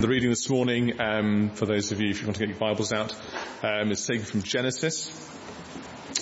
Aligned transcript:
The 0.00 0.08
reading 0.08 0.30
this 0.30 0.48
morning, 0.48 0.98
um, 1.02 1.50
for 1.50 1.66
those 1.66 1.92
of 1.92 2.00
you, 2.00 2.08
if 2.08 2.20
you 2.20 2.26
want 2.26 2.36
to 2.36 2.46
get 2.46 2.48
your 2.48 2.58
Bibles 2.58 2.94
out, 2.94 3.14
um, 3.62 3.90
is 3.90 4.06
taken 4.06 4.24
from 4.24 4.42
Genesis. 4.42 5.10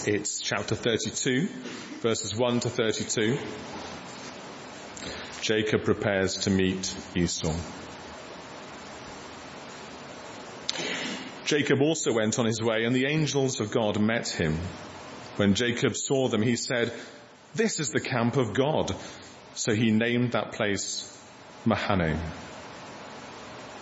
It's 0.09 0.41
chapter 0.41 0.75
32, 0.75 1.47
verses 2.01 2.35
1 2.35 2.61
to 2.61 2.69
32. 2.69 3.39
Jacob 5.41 5.85
prepares 5.85 6.39
to 6.39 6.51
meet 6.51 6.93
Esau. 7.15 7.55
Jacob 11.45 11.81
also 11.81 12.13
went 12.13 12.41
on 12.41 12.47
his 12.47 12.61
way 12.61 12.85
and 12.85 12.95
the 12.95 13.07
angels 13.07 13.61
of 13.61 13.71
God 13.71 14.01
met 14.01 14.29
him. 14.29 14.59
When 15.37 15.55
Jacob 15.55 15.95
saw 15.95 16.27
them, 16.27 16.43
he 16.43 16.57
said, 16.57 16.93
this 17.55 17.79
is 17.79 17.91
the 17.91 18.01
camp 18.01 18.37
of 18.37 18.53
God. 18.53 18.97
So 19.55 19.75
he 19.75 19.93
named 19.93 20.33
that 20.33 20.53
place 20.53 21.17
Mahanaim. 21.65 22.19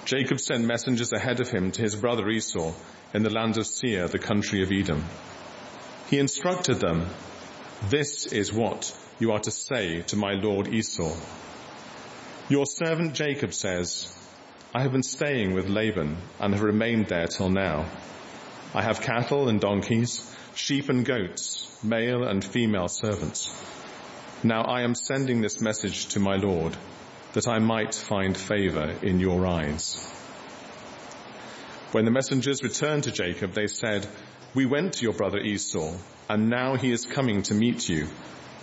Jacob 0.09 0.41
sent 0.41 0.65
messengers 0.65 1.13
ahead 1.13 1.39
of 1.39 1.51
him 1.51 1.71
to 1.71 1.83
his 1.83 1.95
brother 1.95 2.27
Esau 2.31 2.73
in 3.13 3.23
the 3.23 3.29
land 3.29 3.59
of 3.59 3.67
Seir, 3.67 4.09
the 4.09 4.19
country 4.19 4.63
of 4.63 4.73
Edom. 4.73 5.05
He 6.09 6.19
instructed 6.19 6.81
them, 6.81 7.11
this 7.91 8.25
is 8.25 8.51
what 8.51 8.99
you 9.19 9.33
are 9.33 9.41
to 9.41 9.51
say 9.51 10.01
to 10.01 10.17
my 10.17 10.33
lord 10.33 10.69
Esau. 10.69 11.15
Your 12.49 12.65
servant 12.65 13.13
Jacob 13.13 13.53
says, 13.53 14.11
I 14.75 14.81
have 14.81 14.93
been 14.93 15.03
staying 15.03 15.53
with 15.53 15.69
Laban 15.69 16.17
and 16.41 16.55
have 16.55 16.63
remained 16.63 17.09
there 17.09 17.27
till 17.27 17.51
now. 17.51 17.85
I 18.75 18.83
have 18.83 19.03
cattle 19.03 19.51
and 19.51 19.61
donkeys, 19.61 20.35
sheep 20.55 20.89
and 20.89 21.05
goats, 21.05 21.85
male 21.85 22.25
and 22.25 22.43
female 22.43 22.89
servants. 22.89 23.55
Now 24.43 24.63
I 24.63 24.85
am 24.85 24.95
sending 24.95 25.43
this 25.43 25.61
message 25.61 26.07
to 26.15 26.19
my 26.19 26.37
Lord 26.37 26.75
that 27.33 27.49
I 27.49 27.59
might 27.59 27.95
find 27.95 28.37
favor 28.37 28.97
in 29.03 29.21
your 29.21 29.47
eyes. 29.47 30.05
When 31.93 32.05
the 32.05 32.11
messengers 32.11 32.63
returned 32.63 33.05
to 33.05 33.13
Jacob, 33.13 33.53
they 33.53 33.67
said, 33.67 34.07
we 34.55 34.67
went 34.67 34.95
to 34.95 35.03
your 35.03 35.15
brother 35.15 35.39
Esau 35.39 35.95
and 36.29 36.51
now 36.51 36.77
he 36.77 36.91
is 36.91 37.07
coming 37.07 37.43
to 37.43 37.55
meet 37.55 37.89
you 37.89 38.09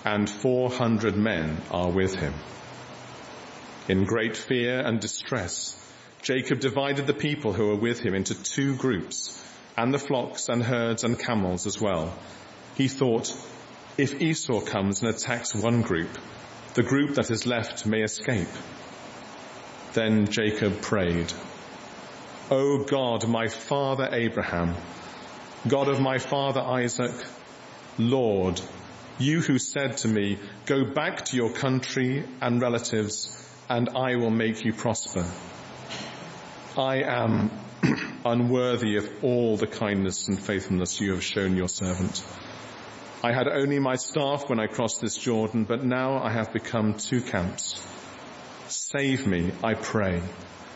and 0.04 0.30
400 0.30 1.16
men 1.16 1.62
are 1.72 1.92
with 1.92 2.16
him. 2.16 2.34
In 3.88 4.04
great 4.04 4.36
fear 4.36 4.80
and 4.80 5.00
distress, 5.00 5.76
Jacob 6.22 6.60
divided 6.60 7.08
the 7.08 7.14
people 7.14 7.54
who 7.54 7.68
were 7.68 7.80
with 7.80 8.00
him 8.00 8.14
into 8.14 8.34
two 8.34 8.76
groups 8.76 9.44
and 9.78 9.94
the 9.94 10.00
flocks 10.00 10.50
and 10.50 10.64
herds 10.64 11.04
and 11.04 11.20
camels 11.20 11.68
as 11.68 11.80
well. 11.80 12.18
He 12.76 12.88
thought, 12.88 13.32
if 13.98 14.22
Esau 14.22 14.62
comes 14.62 15.02
and 15.02 15.10
attacks 15.14 15.54
one 15.54 15.82
group, 15.82 16.18
the 16.76 16.84
group 16.84 17.16
that 17.16 17.32
is 17.32 17.48
left 17.48 17.86
may 17.86 18.04
escape. 18.04 18.50
Then 19.94 20.28
Jacob 20.28 20.82
prayed, 20.82 21.32
O 22.52 22.84
God, 22.84 23.28
my 23.28 23.48
father 23.48 24.10
Abraham, 24.12 24.76
God 25.68 25.88
of 25.88 26.02
my 26.02 26.18
father 26.18 26.60
Isaac, 26.60 27.16
Lord, 27.98 28.60
you 29.18 29.40
who 29.40 29.58
said 29.58 29.98
to 30.00 30.10
me, 30.10 30.38
go 30.66 30.84
back 30.84 31.24
to 31.26 31.38
your 31.38 31.54
country 31.54 32.26
and 32.42 32.62
relatives 32.62 33.32
and 33.70 33.90
I 33.96 34.18
will 34.18 34.30
make 34.30 34.66
you 34.66 34.74
prosper. 34.74 35.26
I 36.78 37.04
am 37.04 37.52
unworthy 38.26 38.98
of 38.98 39.10
all 39.24 39.56
the 39.56 39.68
kindness 39.68 40.28
and 40.28 40.38
faithfulness 40.38 41.00
you 41.00 41.14
have 41.14 41.24
shown 41.24 41.56
your 41.56 41.70
servant. 41.70 42.22
I 43.26 43.34
had 43.34 43.48
only 43.48 43.80
my 43.80 43.96
staff 43.96 44.52
when 44.52 44.60
I 44.60 44.68
crossed 44.68 45.02
this 45.02 45.18
Jordan, 45.18 45.64
but 45.64 45.84
now 45.84 46.22
I 46.22 46.32
have 46.32 46.54
become 46.54 46.94
two 46.94 47.22
camps. 47.22 47.84
Save 48.68 49.26
me, 49.26 49.52
I 49.64 49.74
pray, 49.74 50.22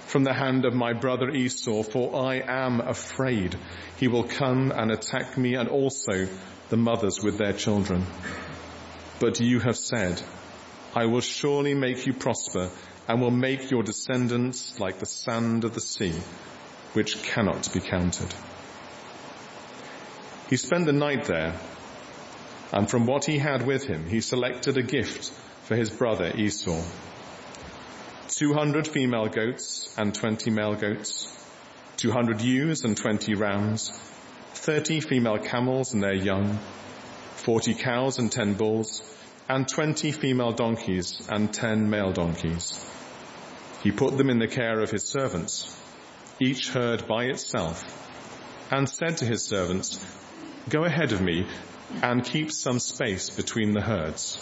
from 0.08 0.24
the 0.24 0.34
hand 0.34 0.66
of 0.66 0.74
my 0.74 0.94
brother 0.94 1.30
Esau, 1.30 1.84
for 1.84 2.16
I 2.16 2.38
am 2.38 2.82
afraid 2.82 3.56
he 4.00 4.08
will 4.08 4.24
come 4.24 4.72
and 4.72 4.90
attack 4.90 5.38
me 5.38 5.54
and 5.54 5.70
also 5.70 6.28
the 6.70 6.78
mothers 6.78 7.20
with 7.22 7.38
their 7.38 7.54
children. 7.54 8.04
But 9.20 9.40
you 9.40 9.60
have 9.60 9.78
said, 9.78 10.20
I 10.96 11.06
will 11.06 11.22
surely 11.22 11.76
make 11.76 12.08
you 12.08 12.14
prosper 12.14 12.72
and 13.08 13.22
will 13.22 13.30
make 13.30 13.70
your 13.70 13.84
descendants 13.84 14.80
like 14.80 14.98
the 14.98 15.06
sand 15.06 15.66
of 15.66 15.76
the 15.76 15.82
sea, 15.82 16.20
which 16.94 17.22
cannot 17.22 17.72
be 17.72 17.80
counted. 17.80 18.34
He 20.50 20.58
spent 20.58 20.88
the 20.88 20.94
night 20.94 21.26
there 21.26 21.54
and 22.72 22.90
from 22.90 23.06
what 23.06 23.26
he 23.26 23.38
had 23.38 23.66
with 23.66 23.86
him, 23.86 24.06
he 24.08 24.22
selected 24.22 24.78
a 24.78 24.84
gift 24.84 25.32
for 25.64 25.76
his 25.76 25.90
brother 25.90 26.32
Esau. 26.36 26.84
200 28.28 28.88
female 28.88 29.28
goats 29.28 29.94
and 29.98 30.14
20 30.14 30.52
male 30.52 30.76
goats, 30.76 31.36
200 31.98 32.42
ewes 32.42 32.84
and 32.84 32.96
20 32.96 33.34
rams, 33.36 33.90
30 34.54 35.00
female 35.00 35.40
camels 35.40 35.94
and 35.94 36.04
their 36.04 36.14
young, 36.14 36.60
40 37.36 37.74
cows 37.74 38.20
and 38.20 38.32
10 38.32 38.54
bulls, 38.54 39.02
and 39.48 39.68
20 39.68 40.12
female 40.12 40.52
donkeys 40.52 41.28
and 41.30 41.52
10 41.52 41.90
male 41.90 42.12
donkeys. 42.12 42.86
He 43.84 43.92
put 43.92 44.16
them 44.18 44.30
in 44.30 44.38
the 44.38 44.48
care 44.48 44.80
of 44.80 44.92
his 44.92 45.08
servants, 45.08 45.76
each 46.40 46.70
herd 46.70 47.08
by 47.08 47.26
itself, 47.26 47.84
and 48.72 48.88
said 48.88 49.18
to 49.18 49.26
his 49.26 49.44
servants, 49.44 50.00
Go 50.70 50.84
ahead 50.84 51.14
of 51.14 51.22
me 51.22 51.48
and 52.02 52.24
keep 52.24 52.52
some 52.52 52.80
space 52.80 53.30
between 53.30 53.74
the 53.74 53.82
herds. 53.82 54.38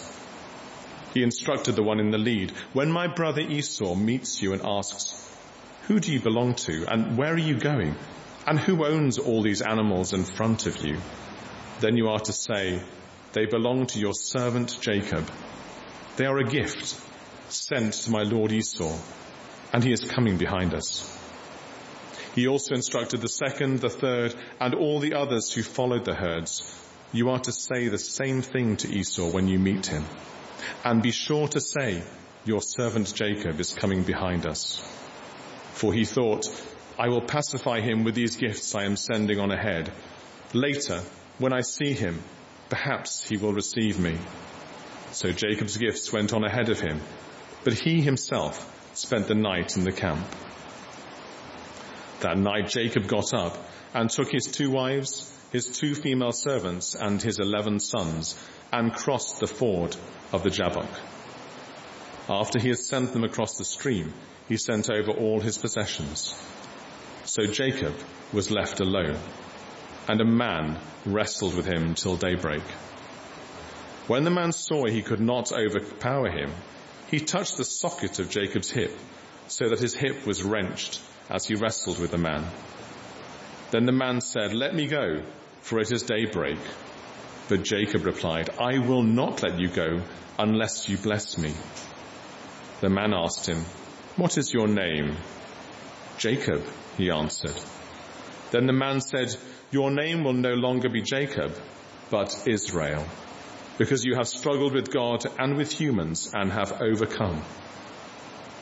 He 1.14 1.22
instructed 1.22 1.74
the 1.74 1.82
one 1.82 2.00
in 2.00 2.10
the 2.10 2.18
lead, 2.18 2.52
when 2.72 2.90
my 2.90 3.06
brother 3.06 3.40
Esau 3.40 3.94
meets 3.94 4.42
you 4.42 4.52
and 4.52 4.62
asks, 4.62 5.24
who 5.86 5.98
do 5.98 6.12
you 6.12 6.20
belong 6.20 6.54
to 6.54 6.84
and 6.86 7.16
where 7.16 7.32
are 7.32 7.38
you 7.38 7.58
going? 7.58 7.96
And 8.46 8.58
who 8.58 8.84
owns 8.84 9.18
all 9.18 9.42
these 9.42 9.62
animals 9.62 10.12
in 10.12 10.24
front 10.24 10.66
of 10.66 10.84
you? 10.84 10.98
Then 11.80 11.96
you 11.96 12.08
are 12.08 12.20
to 12.20 12.32
say, 12.32 12.82
they 13.32 13.46
belong 13.46 13.86
to 13.86 13.98
your 13.98 14.14
servant 14.14 14.78
Jacob. 14.80 15.30
They 16.16 16.26
are 16.26 16.38
a 16.38 16.44
gift 16.44 17.00
sent 17.48 17.94
to 17.94 18.10
my 18.10 18.22
lord 18.22 18.52
Esau 18.52 18.98
and 19.72 19.82
he 19.82 19.92
is 19.92 20.04
coming 20.04 20.36
behind 20.36 20.74
us. 20.74 21.14
He 22.34 22.46
also 22.46 22.74
instructed 22.74 23.20
the 23.20 23.28
second, 23.28 23.80
the 23.80 23.88
third, 23.88 24.34
and 24.60 24.74
all 24.74 25.00
the 25.00 25.14
others 25.14 25.52
who 25.52 25.62
followed 25.62 26.04
the 26.04 26.14
herds 26.14 26.62
you 27.12 27.30
are 27.30 27.38
to 27.40 27.52
say 27.52 27.88
the 27.88 27.98
same 27.98 28.42
thing 28.42 28.76
to 28.78 28.88
Esau 28.88 29.30
when 29.30 29.48
you 29.48 29.58
meet 29.58 29.86
him. 29.86 30.04
And 30.84 31.02
be 31.02 31.12
sure 31.12 31.48
to 31.48 31.60
say, 31.60 32.02
your 32.44 32.60
servant 32.60 33.14
Jacob 33.14 33.60
is 33.60 33.74
coming 33.74 34.02
behind 34.02 34.46
us. 34.46 34.78
For 35.72 35.92
he 35.92 36.04
thought, 36.04 36.46
I 36.98 37.08
will 37.08 37.22
pacify 37.22 37.80
him 37.80 38.04
with 38.04 38.14
these 38.14 38.36
gifts 38.36 38.74
I 38.74 38.84
am 38.84 38.96
sending 38.96 39.38
on 39.38 39.50
ahead. 39.50 39.92
Later, 40.52 41.02
when 41.38 41.52
I 41.52 41.60
see 41.60 41.92
him, 41.92 42.20
perhaps 42.68 43.26
he 43.26 43.36
will 43.36 43.52
receive 43.52 43.98
me. 43.98 44.18
So 45.12 45.32
Jacob's 45.32 45.76
gifts 45.76 46.12
went 46.12 46.32
on 46.32 46.44
ahead 46.44 46.68
of 46.68 46.80
him, 46.80 47.00
but 47.64 47.72
he 47.72 48.02
himself 48.02 48.74
spent 48.94 49.28
the 49.28 49.34
night 49.34 49.76
in 49.76 49.84
the 49.84 49.92
camp. 49.92 50.26
That 52.20 52.36
night 52.36 52.68
Jacob 52.68 53.06
got 53.06 53.32
up 53.32 53.56
and 53.94 54.10
took 54.10 54.30
his 54.30 54.46
two 54.46 54.70
wives, 54.70 55.37
his 55.52 55.66
two 55.66 55.94
female 55.94 56.32
servants 56.32 56.94
and 56.94 57.20
his 57.22 57.38
eleven 57.38 57.80
sons 57.80 58.36
and 58.72 58.92
crossed 58.92 59.40
the 59.40 59.46
ford 59.46 59.96
of 60.32 60.42
the 60.42 60.50
Jabbok. 60.50 60.90
After 62.28 62.58
he 62.58 62.68
had 62.68 62.78
sent 62.78 63.12
them 63.12 63.24
across 63.24 63.56
the 63.56 63.64
stream, 63.64 64.12
he 64.48 64.56
sent 64.56 64.90
over 64.90 65.10
all 65.10 65.40
his 65.40 65.56
possessions. 65.56 66.34
So 67.24 67.46
Jacob 67.46 67.94
was 68.32 68.50
left 68.50 68.80
alone 68.80 69.18
and 70.08 70.20
a 70.20 70.24
man 70.24 70.78
wrestled 71.04 71.54
with 71.54 71.66
him 71.66 71.94
till 71.94 72.16
daybreak. 72.16 72.62
When 74.06 74.24
the 74.24 74.30
man 74.30 74.52
saw 74.52 74.86
he 74.86 75.02
could 75.02 75.20
not 75.20 75.52
overpower 75.52 76.30
him, 76.30 76.50
he 77.10 77.20
touched 77.20 77.56
the 77.56 77.64
socket 77.64 78.18
of 78.18 78.30
Jacob's 78.30 78.70
hip 78.70 78.96
so 79.48 79.68
that 79.68 79.80
his 79.80 79.94
hip 79.94 80.26
was 80.26 80.42
wrenched 80.42 81.00
as 81.30 81.46
he 81.46 81.54
wrestled 81.54 81.98
with 81.98 82.10
the 82.10 82.18
man. 82.18 82.44
Then 83.70 83.86
the 83.86 83.92
man 83.92 84.20
said, 84.20 84.54
let 84.54 84.74
me 84.74 84.86
go 84.86 85.22
for 85.68 85.80
it 85.80 85.92
is 85.92 86.02
daybreak. 86.02 86.58
But 87.48 87.62
Jacob 87.62 88.04
replied, 88.04 88.50
I 88.58 88.78
will 88.78 89.02
not 89.02 89.42
let 89.42 89.58
you 89.58 89.68
go 89.68 90.02
unless 90.38 90.88
you 90.88 90.96
bless 90.96 91.36
me. 91.36 91.52
The 92.80 92.88
man 92.88 93.12
asked 93.12 93.46
him, 93.46 93.64
what 94.16 94.38
is 94.38 94.52
your 94.52 94.68
name? 94.68 95.16
Jacob, 96.16 96.64
he 96.96 97.10
answered. 97.10 97.54
Then 98.50 98.66
the 98.66 98.72
man 98.72 99.00
said, 99.00 99.34
your 99.70 99.90
name 99.90 100.24
will 100.24 100.32
no 100.32 100.54
longer 100.54 100.88
be 100.88 101.02
Jacob, 101.02 101.54
but 102.10 102.34
Israel, 102.46 103.04
because 103.76 104.04
you 104.04 104.14
have 104.16 104.28
struggled 104.28 104.72
with 104.72 104.90
God 104.90 105.24
and 105.38 105.56
with 105.56 105.70
humans 105.70 106.30
and 106.32 106.50
have 106.50 106.80
overcome. 106.80 107.42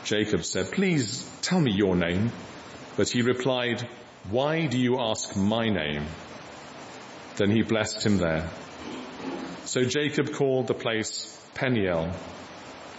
Jacob 0.05 0.45
said, 0.45 0.73
please 0.73 1.29
tell 1.43 1.61
me 1.61 1.73
your 1.73 1.95
name. 1.95 2.33
But 2.97 3.09
he 3.11 3.23
replied, 3.23 3.87
why 4.31 4.67
do 4.67 4.79
you 4.79 4.99
ask 4.99 5.37
my 5.37 5.69
name? 5.69 6.07
Then 7.37 7.51
he 7.51 7.63
blessed 7.63 8.05
him 8.05 8.19
there. 8.19 8.49
So 9.65 9.85
Jacob 9.85 10.33
called 10.33 10.67
the 10.67 10.75
place 10.75 11.33
Peniel, 11.55 12.13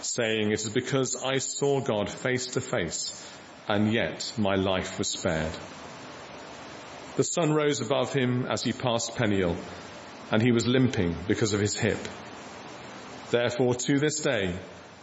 saying, 0.00 0.50
it 0.50 0.60
is 0.60 0.70
because 0.70 1.22
I 1.24 1.38
saw 1.38 1.80
God 1.80 2.10
face 2.10 2.46
to 2.48 2.60
face 2.60 3.24
and 3.68 3.92
yet 3.92 4.32
my 4.38 4.54
life 4.54 4.98
was 4.98 5.08
spared. 5.08 5.52
The 7.16 7.24
sun 7.24 7.52
rose 7.52 7.80
above 7.80 8.12
him 8.12 8.46
as 8.48 8.62
he 8.62 8.72
passed 8.72 9.14
Peniel, 9.16 9.56
and 10.30 10.40
he 10.40 10.52
was 10.52 10.66
limping 10.66 11.14
because 11.26 11.52
of 11.52 11.60
his 11.60 11.76
hip. 11.76 11.98
Therefore, 13.30 13.74
to 13.74 13.98
this 13.98 14.20
day, 14.20 14.58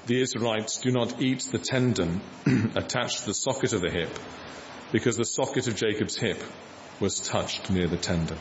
the 0.08 0.20
Israelites 0.20 0.80
do 0.80 0.92
not 0.92 1.22
eat 1.22 1.42
the 1.52 1.60
tendon 1.60 2.22
attached 2.76 3.20
to 3.20 3.26
the 3.28 3.34
socket 3.34 3.74
of 3.74 3.82
the 3.82 3.92
hip, 3.92 4.18
because 4.96 5.18
the 5.18 5.26
socket 5.26 5.68
of 5.68 5.76
Jacob's 5.76 6.16
hip 6.16 6.42
was 7.02 7.20
touched 7.20 7.70
near 7.70 7.86
the 7.86 7.98
tendon. 7.98 8.38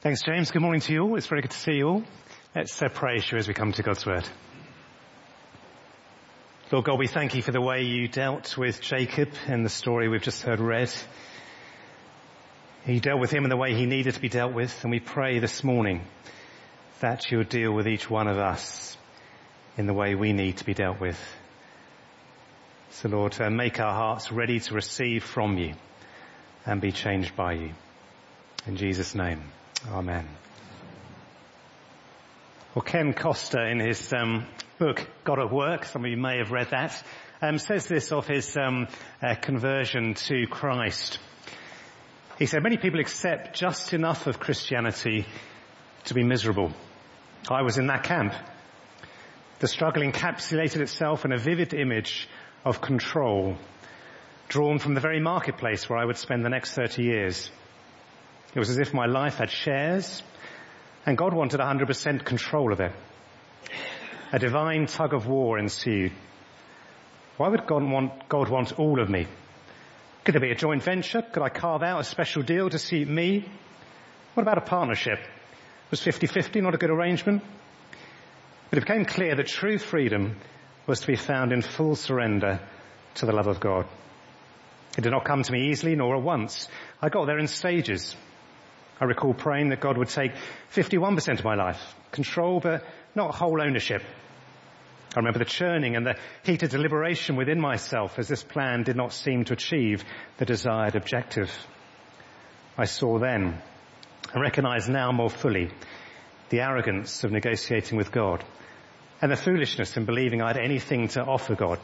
Thanks, 0.00 0.22
James. 0.22 0.50
Good 0.50 0.62
morning 0.62 0.80
to 0.80 0.92
you 0.94 1.02
all. 1.02 1.16
It's 1.16 1.26
very 1.26 1.42
good 1.42 1.50
to 1.50 1.58
see 1.58 1.72
you 1.72 1.88
all. 1.88 2.04
Let's 2.54 2.80
uh, 2.80 2.88
pray 2.88 3.22
as 3.34 3.46
we 3.46 3.52
come 3.52 3.72
to 3.72 3.82
God's 3.82 4.06
Word. 4.06 4.26
Lord 6.72 6.86
God, 6.86 6.98
we 6.98 7.06
thank 7.06 7.34
you 7.34 7.42
for 7.42 7.52
the 7.52 7.60
way 7.60 7.82
you 7.82 8.08
dealt 8.08 8.56
with 8.56 8.80
Jacob 8.80 9.28
in 9.46 9.62
the 9.62 9.68
story 9.68 10.08
we've 10.08 10.22
just 10.22 10.40
heard 10.40 10.58
read. 10.58 10.90
You 12.86 12.98
dealt 12.98 13.20
with 13.20 13.30
him 13.30 13.44
in 13.44 13.50
the 13.50 13.58
way 13.58 13.74
he 13.74 13.84
needed 13.84 14.14
to 14.14 14.20
be 14.22 14.30
dealt 14.30 14.54
with, 14.54 14.74
and 14.84 14.90
we 14.90 15.00
pray 15.00 15.38
this 15.38 15.62
morning 15.64 16.00
that 17.00 17.30
you'll 17.30 17.44
deal 17.44 17.74
with 17.74 17.86
each 17.86 18.08
one 18.08 18.26
of 18.26 18.38
us 18.38 18.96
in 19.76 19.84
the 19.84 19.92
way 19.92 20.14
we 20.14 20.32
need 20.32 20.56
to 20.56 20.64
be 20.64 20.72
dealt 20.72 20.98
with. 20.98 21.20
So 22.98 23.08
Lord, 23.08 23.40
uh, 23.40 23.50
make 23.50 23.80
our 23.80 23.92
hearts 23.92 24.30
ready 24.30 24.60
to 24.60 24.74
receive 24.74 25.24
from 25.24 25.58
you 25.58 25.74
and 26.64 26.80
be 26.80 26.92
changed 26.92 27.34
by 27.34 27.54
you. 27.54 27.70
In 28.68 28.76
Jesus' 28.76 29.16
name, 29.16 29.42
Amen. 29.90 30.28
Well, 32.72 32.84
Ken 32.84 33.12
Costa 33.12 33.66
in 33.68 33.80
his 33.80 34.12
um, 34.12 34.46
book, 34.78 35.04
God 35.24 35.40
at 35.40 35.52
Work, 35.52 35.86
some 35.86 36.04
of 36.04 36.10
you 36.10 36.16
may 36.16 36.38
have 36.38 36.52
read 36.52 36.70
that, 36.70 37.02
um, 37.42 37.58
says 37.58 37.88
this 37.88 38.12
of 38.12 38.28
his 38.28 38.56
um, 38.56 38.86
uh, 39.20 39.34
conversion 39.34 40.14
to 40.14 40.46
Christ. 40.46 41.18
He 42.38 42.46
said, 42.46 42.62
many 42.62 42.76
people 42.76 43.00
accept 43.00 43.56
just 43.56 43.92
enough 43.92 44.28
of 44.28 44.38
Christianity 44.38 45.26
to 46.04 46.14
be 46.14 46.22
miserable. 46.22 46.72
I 47.50 47.62
was 47.62 47.76
in 47.76 47.88
that 47.88 48.04
camp. 48.04 48.34
The 49.58 49.68
struggle 49.68 50.04
encapsulated 50.04 50.80
itself 50.80 51.24
in 51.24 51.32
a 51.32 51.38
vivid 51.38 51.74
image 51.74 52.28
of 52.64 52.80
control, 52.80 53.56
drawn 54.48 54.78
from 54.78 54.94
the 54.94 55.00
very 55.00 55.20
marketplace 55.20 55.88
where 55.88 55.98
I 55.98 56.04
would 56.04 56.16
spend 56.16 56.44
the 56.44 56.48
next 56.48 56.72
30 56.72 57.02
years. 57.02 57.50
It 58.54 58.58
was 58.58 58.70
as 58.70 58.78
if 58.78 58.94
my 58.94 59.06
life 59.06 59.36
had 59.36 59.50
shares, 59.50 60.22
and 61.04 61.18
God 61.18 61.34
wanted 61.34 61.60
100% 61.60 62.24
control 62.24 62.72
of 62.72 62.80
it. 62.80 62.92
A 64.32 64.38
divine 64.38 64.86
tug 64.86 65.12
of 65.12 65.26
war 65.26 65.58
ensued. 65.58 66.12
Why 67.36 67.48
would 67.48 67.66
God 67.66 67.82
want, 67.82 68.28
God 68.28 68.48
want 68.48 68.78
all 68.78 69.00
of 69.00 69.10
me? 69.10 69.26
Could 70.24 70.34
there 70.34 70.40
be 70.40 70.52
a 70.52 70.56
joint 70.56 70.82
venture? 70.82 71.20
Could 71.20 71.42
I 71.42 71.50
carve 71.50 71.82
out 71.82 72.00
a 72.00 72.04
special 72.04 72.42
deal 72.42 72.70
to 72.70 72.78
suit 72.78 73.08
me? 73.08 73.46
What 74.32 74.42
about 74.42 74.58
a 74.58 74.62
partnership? 74.62 75.18
Was 75.90 76.00
50-50 76.00 76.62
not 76.62 76.74
a 76.74 76.78
good 76.78 76.90
arrangement? 76.90 77.42
But 78.70 78.78
it 78.78 78.86
became 78.86 79.04
clear 79.04 79.36
that 79.36 79.46
true 79.46 79.78
freedom 79.78 80.36
was 80.86 81.00
to 81.00 81.06
be 81.06 81.16
found 81.16 81.52
in 81.52 81.62
full 81.62 81.96
surrender 81.96 82.60
to 83.14 83.26
the 83.26 83.32
love 83.32 83.46
of 83.46 83.60
God. 83.60 83.86
It 84.96 85.00
did 85.00 85.10
not 85.10 85.24
come 85.24 85.42
to 85.42 85.52
me 85.52 85.70
easily 85.70 85.96
nor 85.96 86.16
at 86.16 86.22
once. 86.22 86.68
I 87.00 87.08
got 87.08 87.26
there 87.26 87.38
in 87.38 87.48
stages. 87.48 88.14
I 89.00 89.06
recall 89.06 89.34
praying 89.34 89.70
that 89.70 89.80
God 89.80 89.98
would 89.98 90.08
take 90.08 90.32
51% 90.72 91.38
of 91.38 91.44
my 91.44 91.54
life, 91.54 91.80
control 92.12 92.60
but 92.60 92.84
not 93.14 93.34
whole 93.34 93.60
ownership. 93.60 94.02
I 95.16 95.20
remember 95.20 95.38
the 95.38 95.44
churning 95.44 95.96
and 95.96 96.06
the 96.06 96.16
heated 96.42 96.70
deliberation 96.70 97.36
within 97.36 97.60
myself 97.60 98.18
as 98.18 98.28
this 98.28 98.42
plan 98.42 98.82
did 98.82 98.96
not 98.96 99.12
seem 99.12 99.44
to 99.44 99.52
achieve 99.52 100.04
the 100.38 100.44
desired 100.44 100.96
objective. 100.96 101.50
I 102.76 102.84
saw 102.84 103.18
then 103.18 103.60
and 104.32 104.42
recognize 104.42 104.88
now 104.88 105.12
more 105.12 105.30
fully 105.30 105.70
the 106.50 106.60
arrogance 106.60 107.22
of 107.24 107.32
negotiating 107.32 107.96
with 107.96 108.10
God 108.10 108.44
and 109.24 109.32
the 109.32 109.36
foolishness 109.36 109.96
in 109.96 110.04
believing 110.04 110.42
I 110.42 110.48
had 110.48 110.58
anything 110.58 111.08
to 111.08 111.24
offer 111.24 111.54
God. 111.54 111.80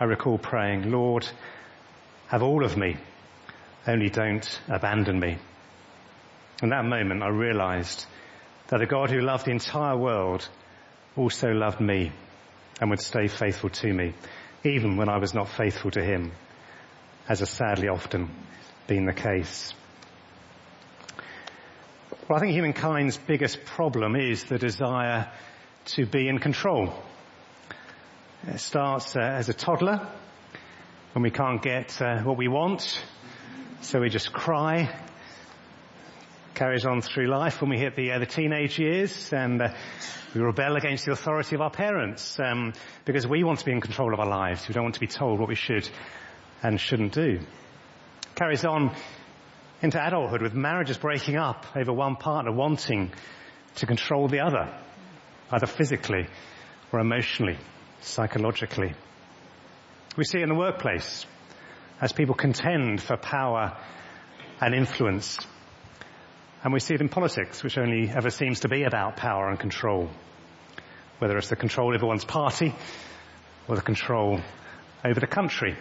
I 0.00 0.04
recall 0.04 0.36
praying, 0.36 0.90
Lord, 0.90 1.24
have 2.26 2.42
all 2.42 2.64
of 2.64 2.76
me, 2.76 2.96
only 3.86 4.10
don't 4.10 4.60
abandon 4.66 5.20
me. 5.20 5.38
In 6.60 6.70
that 6.70 6.84
moment 6.84 7.22
I 7.22 7.28
realized 7.28 8.04
that 8.66 8.82
a 8.82 8.86
God 8.86 9.10
who 9.10 9.20
loved 9.20 9.46
the 9.46 9.52
entire 9.52 9.96
world 9.96 10.48
also 11.16 11.52
loved 11.52 11.80
me 11.80 12.10
and 12.80 12.90
would 12.90 12.98
stay 12.98 13.28
faithful 13.28 13.70
to 13.70 13.92
me, 13.92 14.12
even 14.64 14.96
when 14.96 15.08
I 15.08 15.18
was 15.18 15.34
not 15.34 15.48
faithful 15.48 15.92
to 15.92 16.02
him, 16.02 16.32
as 17.28 17.38
has 17.38 17.50
sadly 17.50 17.86
often 17.86 18.28
been 18.88 19.04
the 19.04 19.12
case. 19.12 19.72
Well, 22.28 22.38
I 22.38 22.40
think 22.40 22.54
humankind's 22.54 23.16
biggest 23.16 23.64
problem 23.64 24.16
is 24.16 24.42
the 24.42 24.58
desire 24.58 25.30
to 25.88 26.06
be 26.06 26.28
in 26.28 26.38
control. 26.38 26.92
It 28.46 28.60
starts 28.60 29.16
uh, 29.16 29.20
as 29.20 29.48
a 29.48 29.54
toddler 29.54 30.06
when 31.14 31.22
we 31.22 31.30
can't 31.30 31.62
get 31.62 32.00
uh, 32.00 32.22
what 32.22 32.36
we 32.36 32.48
want, 32.48 33.02
so 33.80 34.00
we 34.00 34.10
just 34.10 34.32
cry 34.32 34.94
carries 36.54 36.84
on 36.84 37.00
through 37.00 37.28
life 37.28 37.60
when 37.60 37.70
we 37.70 37.78
hit 37.78 37.94
the, 37.94 38.10
uh, 38.10 38.18
the 38.18 38.26
teenage 38.26 38.80
years 38.80 39.32
and 39.32 39.62
uh, 39.62 39.68
we 40.34 40.40
rebel 40.40 40.74
against 40.74 41.06
the 41.06 41.12
authority 41.12 41.54
of 41.54 41.60
our 41.62 41.70
parents 41.70 42.38
um, 42.40 42.72
because 43.04 43.26
we 43.28 43.44
want 43.44 43.60
to 43.60 43.64
be 43.64 43.70
in 43.70 43.80
control 43.80 44.12
of 44.12 44.18
our 44.18 44.26
lives. 44.26 44.66
We 44.66 44.74
don't 44.74 44.82
want 44.82 44.96
to 44.96 45.00
be 45.00 45.06
told 45.06 45.38
what 45.38 45.48
we 45.48 45.54
should 45.54 45.88
and 46.62 46.80
shouldn't 46.80 47.12
do. 47.12 47.40
Carries 48.34 48.64
on 48.64 48.92
into 49.82 50.04
adulthood 50.04 50.42
with 50.42 50.52
marriages 50.52 50.98
breaking 50.98 51.36
up 51.36 51.64
over 51.76 51.92
one 51.92 52.16
partner 52.16 52.50
wanting 52.50 53.12
to 53.76 53.86
control 53.86 54.26
the 54.26 54.40
other, 54.40 54.74
either 55.50 55.66
physically 55.66 56.26
or 56.92 57.00
emotionally, 57.00 57.58
psychologically. 58.00 58.94
We 60.16 60.24
see 60.24 60.38
it 60.38 60.42
in 60.42 60.48
the 60.48 60.54
workplace 60.54 61.26
as 62.00 62.12
people 62.12 62.34
contend 62.34 63.02
for 63.02 63.16
power 63.16 63.76
and 64.60 64.74
influence 64.74 65.38
and 66.62 66.72
we 66.72 66.80
see 66.80 66.94
it 66.94 67.00
in 67.00 67.08
politics, 67.08 67.62
which 67.62 67.78
only 67.78 68.10
ever 68.10 68.30
seems 68.30 68.60
to 68.60 68.68
be 68.68 68.82
about 68.82 69.16
power 69.16 69.48
and 69.48 69.58
control. 69.58 70.10
Whether 71.18 71.36
it's 71.38 71.48
the 71.48 71.56
control 71.56 71.94
over 71.94 72.06
one's 72.06 72.24
party 72.24 72.74
or 73.68 73.76
the 73.76 73.82
control 73.82 74.40
over 75.04 75.20
the 75.20 75.26
country. 75.26 75.76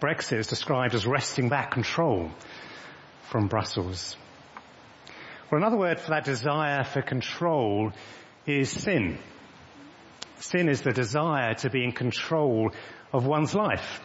Brexit 0.00 0.38
is 0.38 0.46
described 0.46 0.94
as 0.94 1.06
wresting 1.06 1.48
back 1.48 1.72
control 1.72 2.30
from 3.30 3.48
Brussels. 3.48 4.16
Well, 5.50 5.60
another 5.60 5.76
word 5.76 5.98
for 5.98 6.10
that 6.10 6.24
desire 6.24 6.84
for 6.84 7.02
control 7.02 7.92
is 8.56 8.70
sin. 8.70 9.18
Sin 10.40 10.68
is 10.68 10.82
the 10.82 10.92
desire 10.92 11.54
to 11.54 11.70
be 11.70 11.84
in 11.84 11.92
control 11.92 12.70
of 13.12 13.26
one's 13.26 13.54
life 13.54 14.00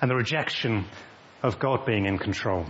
and 0.00 0.10
the 0.10 0.16
rejection 0.16 0.86
of 1.42 1.58
God 1.58 1.84
being 1.86 2.06
in 2.06 2.18
control. 2.18 2.66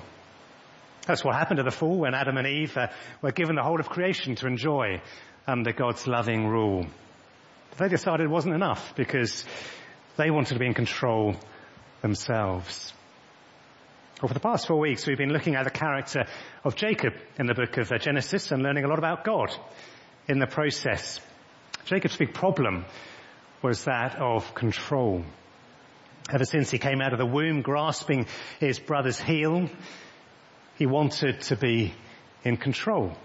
That's 1.06 1.24
what 1.24 1.34
happened 1.34 1.58
to 1.58 1.62
the 1.62 1.70
fall 1.70 1.98
when 2.00 2.14
Adam 2.14 2.36
and 2.36 2.46
Eve 2.46 2.76
uh, 2.76 2.88
were 3.22 3.32
given 3.32 3.56
the 3.56 3.62
whole 3.62 3.80
of 3.80 3.88
creation 3.88 4.34
to 4.36 4.46
enjoy 4.46 5.00
under 5.46 5.72
God's 5.72 6.06
loving 6.06 6.46
rule. 6.46 6.86
But 7.70 7.78
they 7.78 7.88
decided 7.88 8.24
it 8.24 8.30
wasn't 8.30 8.54
enough 8.54 8.94
because 8.94 9.44
they 10.16 10.30
wanted 10.30 10.54
to 10.54 10.60
be 10.60 10.66
in 10.66 10.74
control 10.74 11.36
themselves. 12.02 12.92
Well, 14.20 14.28
for 14.28 14.34
the 14.34 14.40
past 14.40 14.66
four 14.66 14.80
weeks, 14.80 15.06
we've 15.06 15.16
been 15.16 15.32
looking 15.32 15.54
at 15.54 15.64
the 15.64 15.70
character 15.70 16.26
of 16.64 16.74
Jacob 16.74 17.14
in 17.38 17.46
the 17.46 17.54
book 17.54 17.78
of 17.78 17.90
uh, 17.90 17.98
Genesis 17.98 18.50
and 18.50 18.62
learning 18.62 18.84
a 18.84 18.88
lot 18.88 18.98
about 18.98 19.24
God 19.24 19.56
in 20.28 20.38
the 20.38 20.46
process. 20.46 21.20
Jacob's 21.86 22.16
big 22.16 22.34
problem 22.34 22.84
was 23.62 23.84
that 23.84 24.16
of 24.16 24.54
control. 24.54 25.24
Ever 26.30 26.44
since 26.44 26.70
he 26.70 26.78
came 26.78 27.00
out 27.00 27.14
of 27.14 27.18
the 27.18 27.26
womb 27.26 27.62
grasping 27.62 28.26
his 28.60 28.78
brother's 28.78 29.18
heel, 29.18 29.70
he 30.76 30.86
wanted 30.86 31.40
to 31.42 31.56
be 31.56 31.94
in 32.44 32.58
control. 32.58 33.16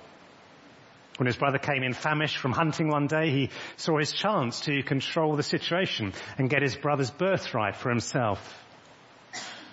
When 1.18 1.28
his 1.28 1.36
brother 1.36 1.60
came 1.60 1.84
in 1.84 1.94
famished 1.94 2.38
from 2.38 2.54
hunting 2.54 2.88
one 2.88 3.08
day, 3.08 3.30
he 3.30 3.50
saw 3.76 4.00
his 4.00 4.14
chance 4.14 4.62
to 4.62 4.82
control 4.82 5.36
the 5.36 5.44
situation 5.44 6.14
and 6.38 6.50
get 6.50 6.64
his 6.64 6.76
brother's 6.76 7.12
birthright 7.12 7.76
for 7.76 7.90
himself. 7.90 8.66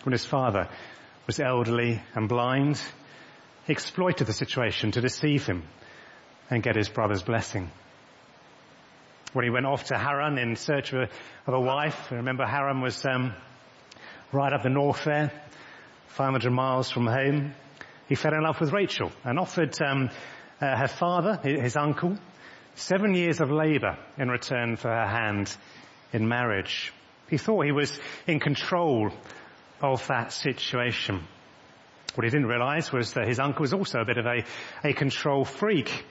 When 0.03 0.13
his 0.13 0.27
father 0.27 0.69
was 1.27 1.41
elderly 1.41 2.03
and 2.15 2.29
blind, 2.29 2.81
he 3.67 3.73
exploited 3.73 4.27
the 4.27 4.33
situation 4.33 4.91
to 4.93 5.01
deceive 5.01 5.47
him 5.47 5.63
and 6.51 6.63
get 6.63 6.77
his 6.77 6.89
brother's 6.89 7.23
blessing. 7.23 7.71
When 9.33 9.45
he 9.45 9.51
went 9.51 9.67
off 9.67 9.85
to 9.85 9.97
Haran 9.97 10.39
in 10.39 10.57
search 10.57 10.93
of 10.93 11.03
a, 11.03 11.09
of 11.47 11.55
a 11.55 11.61
wife, 11.61 12.11
remember 12.11 12.45
Haran 12.45 12.81
was 12.81 13.07
um, 13.07 13.33
right 14.33 14.53
up 14.53 14.63
the 14.63 14.71
north 14.71 15.05
there, 15.05 15.31
500 16.09 16.51
miles 16.51 16.91
from 16.91 17.07
home 17.07 17.55
he 18.11 18.17
fell 18.17 18.35
in 18.35 18.43
love 18.43 18.61
with 18.61 18.73
Rachel 18.73 19.13
and 19.25 19.39
offered 19.39 19.81
um, 19.81 20.11
uh, 20.61 20.77
her 20.77 20.89
father, 20.89 21.39
his 21.45 21.77
uncle, 21.77 22.19
seven 22.75 23.15
years 23.15 23.41
of 23.41 23.53
labour 23.53 23.97
in 24.19 24.29
return 24.29 24.75
for 24.75 24.89
her 24.89 25.07
hand 25.07 25.57
in 26.13 26.27
marriage. 26.27 26.93
He 27.31 27.39
thought 27.39 27.65
he 27.65 27.71
was 27.71 28.01
in 28.27 28.41
control 28.41 29.13
of 29.81 30.05
that 30.09 30.33
situation. 30.33 31.23
What 32.17 32.25
he 32.25 32.31
didn't 32.31 32.49
realize 32.49 32.93
was 32.93 33.13
that 33.13 33.29
his 33.29 33.39
uncle 33.39 33.61
was 33.61 33.73
also 33.73 34.01
a 34.01 34.05
bit 34.05 34.19
of 34.19 34.27
a, 34.27 34.43
a 34.83 34.93
control 34.93 35.45
freak. 35.45 36.05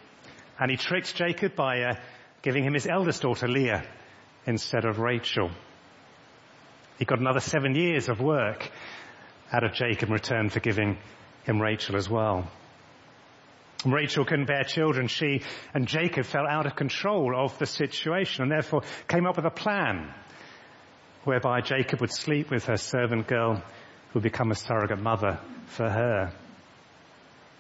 And 0.59 0.69
he 0.69 0.77
tricked 0.77 1.15
Jacob 1.15 1.55
by 1.55 1.81
uh, 1.81 1.93
giving 2.41 2.63
him 2.63 2.73
his 2.73 2.85
eldest 2.85 3.21
daughter 3.21 3.47
Leah 3.47 3.83
instead 4.45 4.85
of 4.85 4.99
Rachel. 4.99 5.51
He 6.97 7.05
got 7.05 7.19
another 7.19 7.39
seven 7.39 7.75
years 7.75 8.09
of 8.09 8.19
work 8.19 8.69
out 9.51 9.63
of 9.63 9.73
Jacob 9.73 10.09
in 10.09 10.13
return 10.13 10.49
for 10.49 10.59
giving 10.59 10.97
him 11.43 11.61
Rachel 11.61 11.95
as 11.95 12.09
well. 12.09 12.49
Rachel 13.85 14.25
couldn't 14.25 14.47
bear 14.47 14.65
children. 14.65 15.07
She 15.07 15.41
and 15.73 15.87
Jacob 15.87 16.25
fell 16.25 16.45
out 16.45 16.65
of 16.65 16.75
control 16.75 17.33
of 17.37 17.57
the 17.57 17.65
situation 17.65 18.43
and 18.43 18.51
therefore 18.51 18.81
came 19.07 19.25
up 19.25 19.37
with 19.37 19.45
a 19.45 19.51
plan 19.51 20.13
whereby 21.23 21.61
Jacob 21.61 22.01
would 22.01 22.11
sleep 22.11 22.51
with 22.51 22.65
her 22.65 22.75
servant 22.75 23.27
girl 23.27 23.55
who 23.55 23.63
would 24.15 24.23
become 24.23 24.51
a 24.51 24.55
surrogate 24.55 24.99
mother 24.99 25.39
for 25.67 25.89
her. 25.89 26.33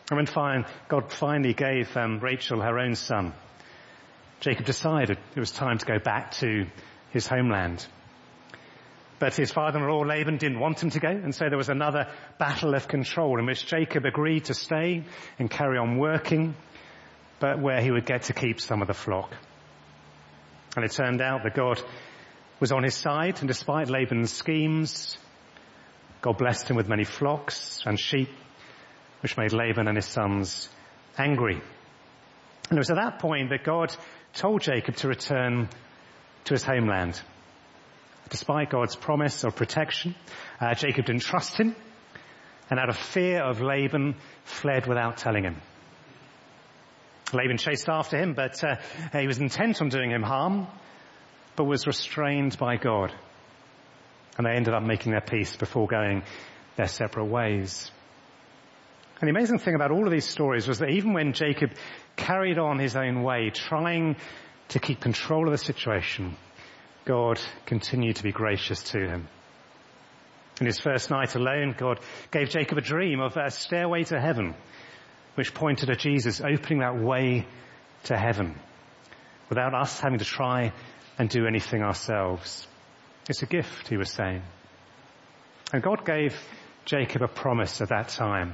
And 0.09 0.17
when 0.17 0.25
fine, 0.25 0.65
God 0.87 1.11
finally 1.11 1.53
gave 1.53 1.95
um, 1.95 2.19
Rachel 2.19 2.61
her 2.61 2.79
own 2.79 2.95
son, 2.95 3.33
Jacob 4.39 4.65
decided 4.65 5.17
it 5.35 5.39
was 5.39 5.51
time 5.51 5.77
to 5.77 5.85
go 5.85 5.99
back 5.99 6.31
to 6.31 6.65
his 7.11 7.27
homeland. 7.27 7.85
But 9.19 9.35
his 9.35 9.51
father-in-law 9.51 10.01
Laban 10.01 10.37
didn't 10.37 10.59
want 10.59 10.81
him 10.81 10.91
to 10.91 10.99
go, 10.99 11.09
and 11.09 11.35
so 11.35 11.49
there 11.49 11.57
was 11.57 11.69
another 11.69 12.07
battle 12.37 12.73
of 12.73 12.87
control 12.87 13.37
in 13.37 13.45
which 13.45 13.67
Jacob 13.67 14.05
agreed 14.05 14.45
to 14.45 14.53
stay 14.53 15.03
and 15.37 15.49
carry 15.51 15.77
on 15.77 15.97
working, 15.97 16.55
but 17.39 17.59
where 17.59 17.81
he 17.81 17.91
would 17.91 18.05
get 18.05 18.23
to 18.23 18.33
keep 18.33 18.61
some 18.61 18.81
of 18.81 18.87
the 18.87 18.93
flock. 18.93 19.35
And 20.77 20.85
it 20.85 20.91
turned 20.91 21.21
out 21.21 21.43
that 21.43 21.53
God 21.53 21.81
was 22.61 22.71
on 22.71 22.83
his 22.83 22.95
side, 22.95 23.39
and 23.39 23.47
despite 23.47 23.89
Laban's 23.89 24.31
schemes, 24.31 25.17
God 26.21 26.37
blessed 26.37 26.69
him 26.69 26.77
with 26.77 26.87
many 26.87 27.03
flocks 27.03 27.83
and 27.85 27.99
sheep, 27.99 28.29
which 29.21 29.37
made 29.37 29.53
Laban 29.53 29.87
and 29.87 29.97
his 29.97 30.05
sons 30.05 30.69
angry. 31.17 31.61
And 32.69 32.77
it 32.77 32.79
was 32.79 32.91
at 32.91 32.97
that 32.97 33.19
point 33.19 33.49
that 33.49 33.63
God 33.63 33.95
told 34.33 34.61
Jacob 34.61 34.95
to 34.97 35.07
return 35.07 35.69
to 36.45 36.53
his 36.53 36.63
homeland. 36.63 37.19
Despite 38.29 38.69
God's 38.69 38.95
promise 38.95 39.43
of 39.43 39.55
protection, 39.55 40.15
uh, 40.61 40.75
Jacob 40.75 41.05
didn't 41.05 41.23
trust 41.23 41.57
him 41.57 41.75
and 42.69 42.79
out 42.79 42.89
of 42.89 42.97
fear 42.97 43.41
of 43.41 43.61
Laban 43.61 44.15
fled 44.43 44.85
without 44.85 45.17
telling 45.17 45.43
him. 45.43 45.57
Laban 47.33 47.57
chased 47.57 47.89
after 47.89 48.17
him, 48.17 48.33
but 48.33 48.63
uh, 48.63 48.75
he 49.11 49.27
was 49.27 49.39
intent 49.39 49.81
on 49.81 49.89
doing 49.89 50.11
him 50.11 50.23
harm, 50.23 50.67
but 51.55 51.65
was 51.65 51.85
restrained 51.87 52.57
by 52.57 52.77
God. 52.77 53.13
And 54.37 54.45
they 54.45 54.51
ended 54.51 54.73
up 54.73 54.83
making 54.83 55.11
their 55.11 55.21
peace 55.21 55.55
before 55.55 55.87
going 55.87 56.23
their 56.75 56.87
separate 56.87 57.25
ways. 57.25 57.91
And 59.21 59.27
the 59.27 59.37
amazing 59.37 59.59
thing 59.59 59.75
about 59.75 59.91
all 59.91 60.05
of 60.05 60.11
these 60.11 60.27
stories 60.27 60.67
was 60.67 60.79
that 60.79 60.89
even 60.89 61.13
when 61.13 61.33
Jacob 61.33 61.71
carried 62.15 62.57
on 62.57 62.79
his 62.79 62.95
own 62.95 63.21
way, 63.21 63.49
trying 63.49 64.15
to 64.69 64.79
keep 64.79 65.01
control 65.01 65.45
of 65.45 65.51
the 65.51 65.57
situation, 65.57 66.37
God 67.03 67.39
continued 67.65 68.15
to 68.17 68.23
be 68.23 68.31
gracious 68.31 68.81
to 68.91 68.99
him. 68.99 69.27
In 70.61 70.65
his 70.65 70.79
first 70.79 71.09
night 71.09 71.35
alone, 71.35 71.75
God 71.77 71.99
gave 72.31 72.49
Jacob 72.49 72.77
a 72.77 72.81
dream 72.81 73.19
of 73.19 73.35
a 73.35 73.51
stairway 73.51 74.03
to 74.05 74.19
heaven, 74.19 74.55
which 75.35 75.53
pointed 75.53 75.89
at 75.89 75.99
Jesus 75.99 76.41
opening 76.41 76.79
that 76.79 76.97
way 76.97 77.45
to 78.03 78.17
heaven 78.17 78.57
without 79.49 79.73
us 79.73 79.99
having 79.99 80.19
to 80.19 80.25
try 80.25 80.71
and 81.17 81.29
do 81.29 81.45
anything 81.45 81.81
ourselves. 81.81 82.67
It's 83.27 83.41
a 83.41 83.47
gift, 83.47 83.89
he 83.89 83.97
was 83.97 84.11
saying. 84.11 84.43
And 85.73 85.83
God 85.83 86.05
gave 86.05 86.35
Jacob 86.85 87.21
a 87.21 87.27
promise 87.27 87.81
at 87.81 87.89
that 87.89 88.09
time. 88.09 88.53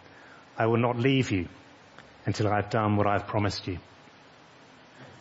I 0.61 0.67
will 0.67 0.77
not 0.77 0.95
leave 0.95 1.31
you 1.31 1.47
until 2.27 2.47
I 2.47 2.57
have 2.57 2.69
done 2.69 2.95
what 2.95 3.07
I 3.07 3.13
have 3.13 3.25
promised 3.25 3.65
you. 3.65 3.79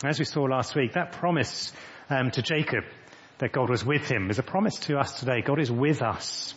As 0.04 0.18
we 0.18 0.26
saw 0.26 0.42
last 0.42 0.76
week, 0.76 0.92
that 0.92 1.12
promise 1.12 1.72
um, 2.10 2.30
to 2.32 2.42
Jacob 2.42 2.84
that 3.38 3.50
God 3.50 3.70
was 3.70 3.82
with 3.82 4.06
him 4.06 4.28
is 4.28 4.38
a 4.38 4.42
promise 4.42 4.76
to 4.80 4.98
us 4.98 5.18
today. 5.18 5.40
God 5.40 5.58
is 5.58 5.72
with 5.72 6.02
us 6.02 6.54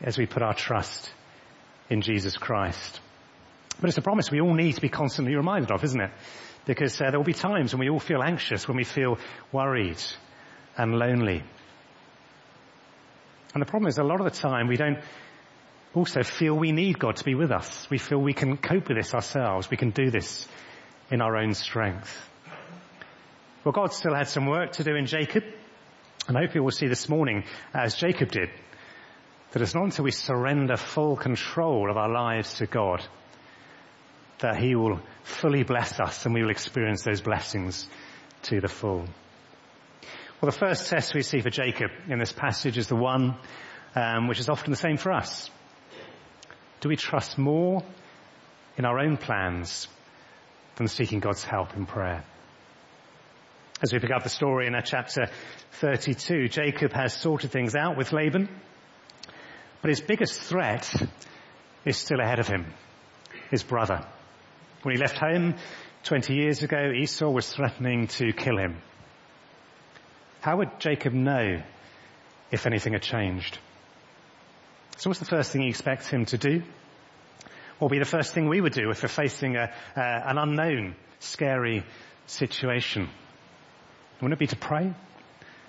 as 0.00 0.16
we 0.16 0.26
put 0.26 0.42
our 0.42 0.54
trust 0.54 1.12
in 1.90 2.02
Jesus 2.02 2.36
Christ. 2.36 3.00
But 3.80 3.88
it's 3.88 3.98
a 3.98 4.02
promise 4.02 4.30
we 4.30 4.40
all 4.40 4.54
need 4.54 4.76
to 4.76 4.80
be 4.80 4.88
constantly 4.88 5.34
reminded 5.34 5.72
of, 5.72 5.82
isn't 5.82 6.00
it? 6.00 6.12
Because 6.66 7.00
uh, 7.00 7.10
there 7.10 7.18
will 7.18 7.24
be 7.24 7.32
times 7.32 7.74
when 7.74 7.80
we 7.80 7.90
all 7.90 7.98
feel 7.98 8.22
anxious, 8.22 8.68
when 8.68 8.76
we 8.76 8.84
feel 8.84 9.18
worried 9.50 10.00
and 10.76 10.94
lonely. 10.94 11.42
And 13.54 13.60
the 13.60 13.66
problem 13.66 13.88
is 13.88 13.98
a 13.98 14.04
lot 14.04 14.20
of 14.20 14.32
the 14.32 14.38
time 14.38 14.68
we 14.68 14.76
don't 14.76 14.98
also 15.94 16.22
feel 16.22 16.54
we 16.54 16.72
need 16.72 16.98
God 16.98 17.16
to 17.16 17.24
be 17.24 17.34
with 17.34 17.50
us. 17.50 17.88
We 17.90 17.98
feel 17.98 18.18
we 18.18 18.34
can 18.34 18.56
cope 18.56 18.88
with 18.88 18.96
this 18.96 19.14
ourselves. 19.14 19.70
We 19.70 19.76
can 19.76 19.90
do 19.90 20.10
this 20.10 20.46
in 21.10 21.20
our 21.20 21.36
own 21.36 21.54
strength. 21.54 22.14
Well, 23.64 23.72
God 23.72 23.92
still 23.92 24.14
had 24.14 24.28
some 24.28 24.46
work 24.46 24.72
to 24.72 24.84
do 24.84 24.94
in 24.94 25.06
Jacob, 25.06 25.44
and 26.26 26.36
I 26.36 26.42
hope 26.42 26.54
you 26.54 26.62
will 26.62 26.70
see 26.70 26.86
this 26.86 27.08
morning, 27.08 27.44
as 27.74 27.94
Jacob 27.94 28.30
did, 28.30 28.50
that 29.50 29.62
it's 29.62 29.74
not 29.74 29.84
until 29.84 30.04
we 30.04 30.10
surrender 30.10 30.76
full 30.76 31.16
control 31.16 31.90
of 31.90 31.96
our 31.96 32.10
lives 32.10 32.54
to 32.54 32.66
God 32.66 33.04
that 34.40 34.56
He 34.56 34.74
will 34.74 35.00
fully 35.22 35.64
bless 35.64 35.98
us 35.98 36.24
and 36.24 36.34
we 36.34 36.42
will 36.42 36.50
experience 36.50 37.02
those 37.02 37.20
blessings 37.20 37.88
to 38.42 38.60
the 38.60 38.68
full. 38.68 39.04
Well, 40.40 40.50
the 40.50 40.58
first 40.58 40.88
test 40.88 41.14
we 41.14 41.22
see 41.22 41.40
for 41.40 41.50
Jacob 41.50 41.90
in 42.08 42.18
this 42.18 42.32
passage 42.32 42.78
is 42.78 42.86
the 42.86 42.96
one 42.96 43.36
um, 43.96 44.28
which 44.28 44.38
is 44.38 44.48
often 44.48 44.70
the 44.70 44.76
same 44.76 44.96
for 44.96 45.12
us. 45.12 45.50
Do 46.80 46.88
we 46.88 46.96
trust 46.96 47.38
more 47.38 47.82
in 48.76 48.84
our 48.84 49.00
own 49.00 49.16
plans 49.16 49.88
than 50.76 50.86
seeking 50.86 51.18
God's 51.18 51.42
help 51.42 51.74
in 51.74 51.86
prayer? 51.86 52.24
As 53.82 53.92
we 53.92 53.98
pick 53.98 54.10
up 54.10 54.22
the 54.22 54.28
story 54.28 54.66
in 54.66 54.74
our 54.74 54.82
chapter 54.82 55.28
32, 55.72 56.48
Jacob 56.48 56.92
has 56.92 57.12
sorted 57.12 57.50
things 57.50 57.74
out 57.74 57.96
with 57.96 58.12
Laban, 58.12 58.48
but 59.82 59.88
his 59.88 60.00
biggest 60.00 60.40
threat 60.40 60.92
is 61.84 61.96
still 61.96 62.20
ahead 62.20 62.38
of 62.38 62.48
him, 62.48 62.66
his 63.50 63.62
brother. 63.62 64.04
When 64.82 64.94
he 64.94 65.00
left 65.00 65.18
home 65.18 65.54
20 66.04 66.34
years 66.34 66.62
ago, 66.62 66.90
Esau 66.92 67.28
was 67.28 67.52
threatening 67.52 68.06
to 68.08 68.32
kill 68.32 68.58
him. 68.58 68.78
How 70.40 70.56
would 70.58 70.78
Jacob 70.78 71.12
know 71.12 71.62
if 72.50 72.66
anything 72.66 72.92
had 72.92 73.02
changed? 73.02 73.58
So 74.98 75.08
what's 75.08 75.20
the 75.20 75.26
first 75.26 75.52
thing 75.52 75.62
you 75.62 75.68
expect 75.68 76.08
him 76.08 76.26
to 76.26 76.38
do? 76.38 76.62
What 77.78 77.90
would 77.90 77.92
be 77.92 78.00
the 78.00 78.04
first 78.04 78.34
thing 78.34 78.48
we 78.48 78.60
would 78.60 78.72
do 78.72 78.90
if 78.90 79.00
we're 79.00 79.08
facing 79.08 79.54
a, 79.54 79.72
uh, 79.96 80.00
an 80.00 80.38
unknown, 80.38 80.96
scary 81.20 81.84
situation? 82.26 83.08
Wouldn't 84.20 84.32
it 84.32 84.40
be 84.40 84.48
to 84.48 84.56
pray? 84.56 84.92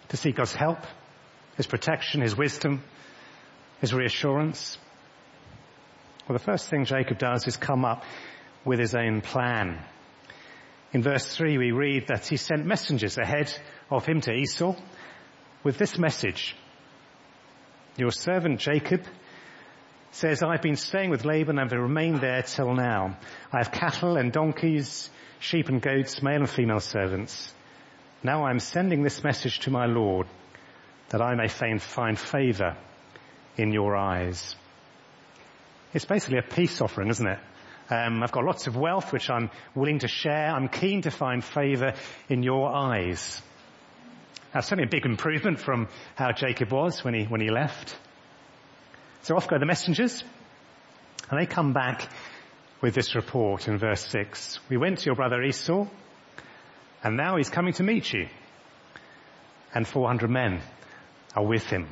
To 0.07 0.17
seek 0.17 0.35
God's 0.35 0.55
help, 0.55 0.79
His 1.57 1.67
protection, 1.67 2.21
His 2.21 2.35
wisdom, 2.35 2.83
His 3.81 3.93
reassurance? 3.93 4.79
Well, 6.27 6.35
the 6.35 6.43
first 6.43 6.67
thing 6.67 6.85
Jacob 6.85 7.19
does 7.19 7.45
is 7.47 7.55
come 7.55 7.85
up 7.85 8.03
with 8.65 8.79
his 8.79 8.95
own 8.95 9.21
plan. 9.21 9.79
In 10.91 11.03
verse 11.03 11.35
3 11.35 11.59
we 11.59 11.71
read 11.71 12.07
that 12.07 12.27
he 12.27 12.37
sent 12.37 12.65
messengers 12.65 13.19
ahead 13.19 13.51
of 13.91 14.07
him 14.07 14.21
to 14.21 14.33
Esau 14.33 14.75
with 15.63 15.77
this 15.77 15.99
message. 15.99 16.55
Your 17.99 18.11
servant 18.11 18.61
Jacob 18.61 19.03
says, 20.11 20.41
I've 20.41 20.61
been 20.61 20.77
staying 20.77 21.09
with 21.09 21.25
Laban 21.25 21.59
and 21.59 21.69
have 21.69 21.77
remained 21.77 22.21
there 22.21 22.41
till 22.43 22.73
now. 22.73 23.17
I 23.51 23.57
have 23.57 23.73
cattle 23.73 24.15
and 24.15 24.31
donkeys, 24.31 25.09
sheep 25.39 25.67
and 25.67 25.81
goats, 25.81 26.23
male 26.23 26.37
and 26.37 26.49
female 26.49 26.79
servants. 26.79 27.53
Now 28.23 28.45
I'm 28.45 28.59
sending 28.59 29.03
this 29.03 29.21
message 29.21 29.59
to 29.61 29.71
my 29.71 29.85
Lord 29.85 30.27
that 31.09 31.21
I 31.21 31.35
may 31.35 31.49
find 31.49 32.17
favor 32.17 32.77
in 33.57 33.73
your 33.73 33.97
eyes. 33.97 34.55
It's 35.93 36.05
basically 36.05 36.37
a 36.37 36.43
peace 36.43 36.79
offering, 36.79 37.09
isn't 37.09 37.27
it? 37.27 37.39
Um, 37.89 38.23
I've 38.23 38.31
got 38.31 38.45
lots 38.45 38.67
of 38.67 38.77
wealth 38.77 39.11
which 39.11 39.29
I'm 39.29 39.49
willing 39.75 39.99
to 39.99 40.07
share. 40.07 40.51
I'm 40.55 40.69
keen 40.69 41.01
to 41.01 41.11
find 41.11 41.43
favor 41.43 41.95
in 42.29 42.43
your 42.43 42.73
eyes. 42.73 43.41
That's 44.53 44.67
certainly 44.67 44.87
a 44.87 44.89
big 44.89 45.05
improvement 45.05 45.59
from 45.59 45.87
how 46.15 46.31
Jacob 46.31 46.71
was 46.71 47.03
when 47.03 47.13
he, 47.13 47.25
when 47.25 47.41
he 47.41 47.49
left. 47.49 47.95
So 49.21 49.35
off 49.35 49.47
go 49.47 49.59
the 49.59 49.65
messengers, 49.65 50.23
and 51.29 51.39
they 51.39 51.45
come 51.45 51.73
back 51.73 52.09
with 52.81 52.95
this 52.95 53.15
report 53.15 53.67
in 53.67 53.77
verse 53.77 54.05
6. 54.07 54.59
We 54.69 54.77
went 54.77 54.99
to 54.99 55.05
your 55.05 55.15
brother 55.15 55.43
Esau, 55.43 55.85
and 57.03 57.17
now 57.17 57.37
he's 57.37 57.49
coming 57.49 57.73
to 57.73 57.83
meet 57.83 58.11
you. 58.11 58.27
And 59.73 59.87
400 59.87 60.29
men 60.29 60.61
are 61.35 61.45
with 61.45 61.65
him. 61.65 61.87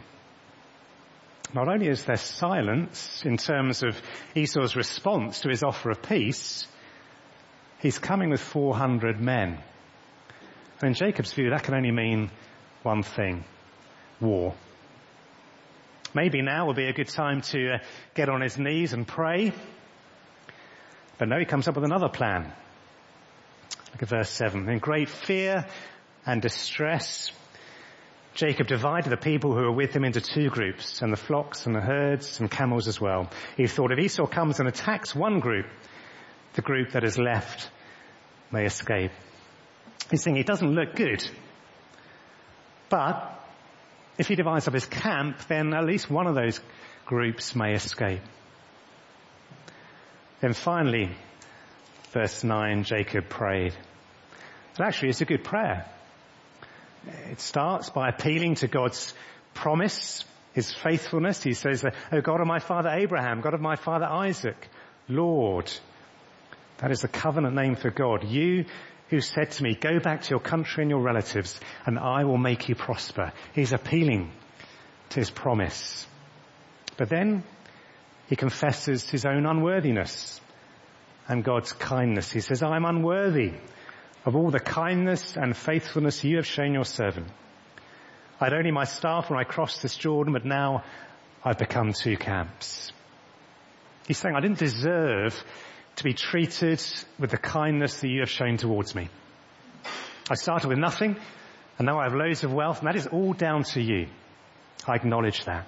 Not 1.53 1.67
only 1.67 1.87
is 1.87 2.05
there 2.05 2.17
silence 2.17 3.23
in 3.23 3.37
terms 3.37 3.83
of 3.83 4.01
Esau's 4.35 4.75
response 4.75 5.41
to 5.41 5.49
his 5.49 5.63
offer 5.63 5.91
of 5.91 6.01
peace, 6.01 6.67
he's 7.79 7.99
coming 7.99 8.31
with 8.31 8.41
400 8.41 9.19
men. 9.19 9.59
And 10.81 10.89
in 10.89 10.93
Jacob's 10.93 11.33
view, 11.33 11.51
that 11.51 11.63
can 11.63 11.75
only 11.75 11.91
mean 11.91 12.31
one 12.83 13.03
thing. 13.03 13.43
War. 14.19 14.53
Maybe 16.13 16.41
now 16.41 16.67
would 16.67 16.75
be 16.75 16.87
a 16.87 16.93
good 16.93 17.09
time 17.09 17.41
to 17.41 17.73
uh, 17.73 17.77
get 18.15 18.29
on 18.29 18.41
his 18.41 18.57
knees 18.57 18.93
and 18.93 19.07
pray. 19.07 19.51
But 21.17 21.27
no, 21.27 21.37
he 21.37 21.45
comes 21.45 21.67
up 21.67 21.75
with 21.75 21.83
another 21.83 22.09
plan. 22.09 22.51
Look 23.91 24.03
at 24.03 24.09
verse 24.09 24.29
7. 24.29 24.67
In 24.69 24.79
great 24.79 25.09
fear 25.09 25.65
and 26.25 26.41
distress, 26.41 27.31
Jacob 28.35 28.67
divided 28.67 29.09
the 29.09 29.17
people 29.17 29.55
who 29.55 29.61
were 29.61 29.71
with 29.71 29.95
him 29.95 30.03
into 30.03 30.21
two 30.21 30.49
groups, 30.49 31.01
and 31.01 31.11
the 31.11 31.17
flocks 31.17 31.65
and 31.65 31.75
the 31.75 31.81
herds 31.81 32.39
and 32.39 32.51
camels 32.51 32.87
as 32.87 33.01
well. 33.01 33.31
He 33.55 33.65
thought 33.65 33.91
if 33.91 33.97
Esau 33.97 34.27
comes 34.27 34.59
and 34.59 34.69
attacks 34.69 35.15
one 35.15 35.39
group, 35.39 35.65
the 36.53 36.61
group 36.61 36.91
that 36.91 37.03
is 37.03 37.17
left 37.17 37.71
may 38.51 38.65
escape. 38.65 39.11
He's 40.11 40.21
saying 40.21 40.37
it 40.37 40.45
doesn't 40.45 40.71
look 40.71 40.95
good. 40.95 41.27
But 42.89 43.37
if 44.17 44.27
he 44.27 44.35
divides 44.35 44.67
up 44.67 44.73
his 44.73 44.85
camp, 44.85 45.37
then 45.47 45.73
at 45.73 45.85
least 45.85 46.09
one 46.09 46.27
of 46.27 46.35
those 46.35 46.59
groups 47.05 47.55
may 47.55 47.73
escape. 47.73 48.21
Then 50.39 50.53
finally, 50.53 51.09
verse 52.11 52.43
9, 52.43 52.83
Jacob 52.83 53.29
prayed. 53.29 53.73
And 54.77 54.85
actually 54.85 55.09
it's 55.09 55.21
a 55.21 55.25
good 55.25 55.43
prayer. 55.43 55.85
It 57.31 57.39
starts 57.39 57.89
by 57.89 58.09
appealing 58.09 58.55
to 58.55 58.67
God's 58.67 59.13
promise, 59.53 60.25
His 60.53 60.73
faithfulness. 60.73 61.41
He 61.41 61.53
says, 61.53 61.83
Oh 62.11 62.21
God 62.21 62.41
of 62.41 62.47
my 62.47 62.59
father 62.59 62.89
Abraham, 62.89 63.41
God 63.41 63.53
of 63.53 63.61
my 63.61 63.75
father 63.75 64.05
Isaac, 64.05 64.67
Lord. 65.07 65.71
That 66.79 66.91
is 66.91 67.01
the 67.01 67.07
covenant 67.07 67.55
name 67.55 67.75
for 67.75 67.89
God. 67.89 68.25
You 68.25 68.65
who 69.09 69.21
said 69.21 69.51
to 69.51 69.63
me, 69.63 69.75
go 69.75 69.99
back 69.99 70.23
to 70.23 70.29
your 70.31 70.39
country 70.39 70.83
and 70.83 70.91
your 70.91 71.01
relatives 71.01 71.59
and 71.85 71.97
I 71.97 72.25
will 72.25 72.37
make 72.37 72.67
you 72.69 72.75
prosper. 72.75 73.31
He's 73.53 73.73
appealing 73.73 74.31
to 75.09 75.19
his 75.19 75.29
promise. 75.29 76.05
But 76.97 77.09
then 77.09 77.43
he 78.27 78.35
confesses 78.35 79.09
his 79.09 79.25
own 79.25 79.45
unworthiness 79.45 80.41
and 81.27 81.43
God's 81.43 81.73
kindness. 81.73 82.31
He 82.31 82.41
says, 82.41 82.63
I'm 82.63 82.85
unworthy 82.85 83.53
of 84.25 84.35
all 84.35 84.51
the 84.51 84.59
kindness 84.59 85.37
and 85.37 85.55
faithfulness 85.55 86.23
you 86.23 86.37
have 86.37 86.45
shown 86.45 86.73
your 86.73 86.85
servant. 86.85 87.27
I 88.39 88.45
had 88.45 88.53
only 88.53 88.71
my 88.71 88.83
staff 88.83 89.29
when 89.29 89.39
I 89.39 89.43
crossed 89.43 89.81
this 89.81 89.95
Jordan, 89.95 90.33
but 90.33 90.45
now 90.45 90.83
I've 91.43 91.57
become 91.57 91.93
two 91.93 92.17
camps. 92.17 92.91
He's 94.07 94.17
saying, 94.17 94.35
I 94.35 94.41
didn't 94.41 94.59
deserve 94.59 95.41
to 95.97 96.03
be 96.03 96.13
treated 96.13 96.81
with 97.19 97.31
the 97.31 97.37
kindness 97.37 98.01
that 98.01 98.07
you 98.07 98.21
have 98.21 98.29
shown 98.29 98.57
towards 98.57 98.95
me. 98.95 99.09
I 100.29 100.35
started 100.35 100.67
with 100.67 100.77
nothing, 100.77 101.17
and 101.77 101.85
now 101.85 101.99
I 101.99 102.03
have 102.03 102.13
loads 102.13 102.43
of 102.43 102.53
wealth, 102.53 102.79
and 102.79 102.87
that 102.87 102.95
is 102.95 103.07
all 103.07 103.33
down 103.33 103.63
to 103.63 103.81
you. 103.81 104.07
I 104.87 104.95
acknowledge 104.95 105.45
that. 105.45 105.67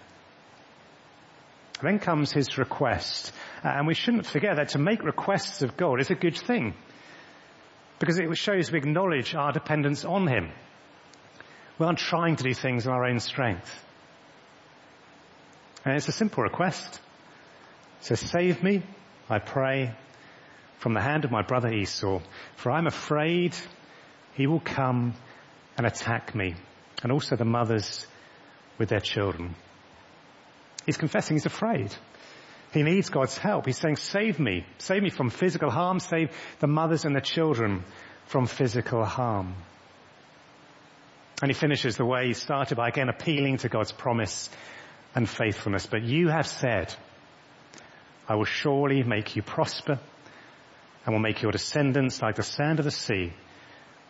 Then 1.82 1.99
comes 1.99 2.32
his 2.32 2.58
request, 2.58 3.32
and 3.63 3.88
we 3.88 3.93
shouldn't 3.93 4.25
forget 4.25 4.58
that 4.58 4.69
to 4.69 4.80
make 4.80 5.04
requests 5.04 5.62
of 5.62 5.77
God 5.77 5.99
is 5.99 6.10
a 6.10 6.15
good 6.15 6.38
thing 6.38 6.73
because 7.99 8.17
it 8.17 8.36
shows 8.38 8.71
we 8.71 8.77
acknowledge 8.77 9.36
our 9.36 9.51
dependence 9.51 10.06
on 10.06 10.27
Him. 10.27 10.51
We 11.77 11.86
aren't 11.86 11.99
trying 11.99 12.38
to 12.38 12.43
do 12.43 12.54
things 12.54 12.86
in 12.86 12.91
our 12.91 13.06
own 13.06 13.19
strength. 13.19 13.86
And 15.86 15.95
it's 15.95 16.08
a 16.08 16.13
simple 16.13 16.43
request. 16.43 16.99
Says, 18.01 18.19
save 18.19 18.63
me, 18.63 18.84
I 19.30 19.39
pray, 19.39 19.93
from 20.80 20.94
the 20.94 21.02
hand 21.02 21.26
of 21.26 21.32
my 21.32 21.42
brother 21.42 21.72
Esau, 21.72 22.22
for 22.56 22.72
I'm 22.72 22.88
afraid 22.88 23.54
he 24.34 24.48
will 24.48 24.62
come 24.62 25.13
and 25.78 25.86
attack 25.86 26.34
me, 26.34 26.56
and 27.04 27.12
also 27.12 27.36
the 27.36 27.46
mothers 27.46 28.08
with 28.78 28.89
their 28.89 29.00
children. 29.00 29.56
He's 30.86 30.98
confessing 30.98 31.36
he's 31.36 31.46
afraid. 31.46 31.94
He 32.74 32.84
needs 32.84 33.10
God's 33.10 33.38
help. 33.38 33.65
He's 33.65 33.78
saying, 33.78 33.98
save 33.98 34.39
me. 34.39 34.65
Save 34.78 35.04
me 35.04 35.10
from 35.10 35.30
physical 35.30 35.70
harm. 35.70 36.00
Save 36.00 36.32
the 36.60 36.68
mothers 36.68 37.04
and 37.04 37.15
the 37.15 37.22
children 37.22 37.84
from 38.28 38.46
physical 38.46 39.04
harm. 39.04 39.56
And 41.42 41.50
he 41.50 41.56
finishes 41.56 41.98
the 41.98 42.06
way 42.06 42.28
he 42.28 42.34
started 42.34 42.76
by 42.76 42.89
again 42.89 43.10
appealing 43.10 43.58
to 43.60 43.70
God's 43.70 43.92
promise 43.92 44.50
and 45.15 45.28
faithfulness. 45.28 45.88
But 45.88 46.04
you 46.04 46.28
have 46.28 46.48
said, 46.48 46.94
I 48.28 48.36
will 48.36 48.46
surely 48.46 49.04
make 49.04 49.36
you 49.36 49.42
prosper 49.42 50.00
and 51.10 51.15
will 51.15 51.28
make 51.28 51.41
your 51.41 51.52
descendants 51.52 52.22
like 52.22 52.36
the 52.36 52.43
sand 52.43 52.78
of 52.78 52.86
the 52.86 52.91
sea, 52.91 53.34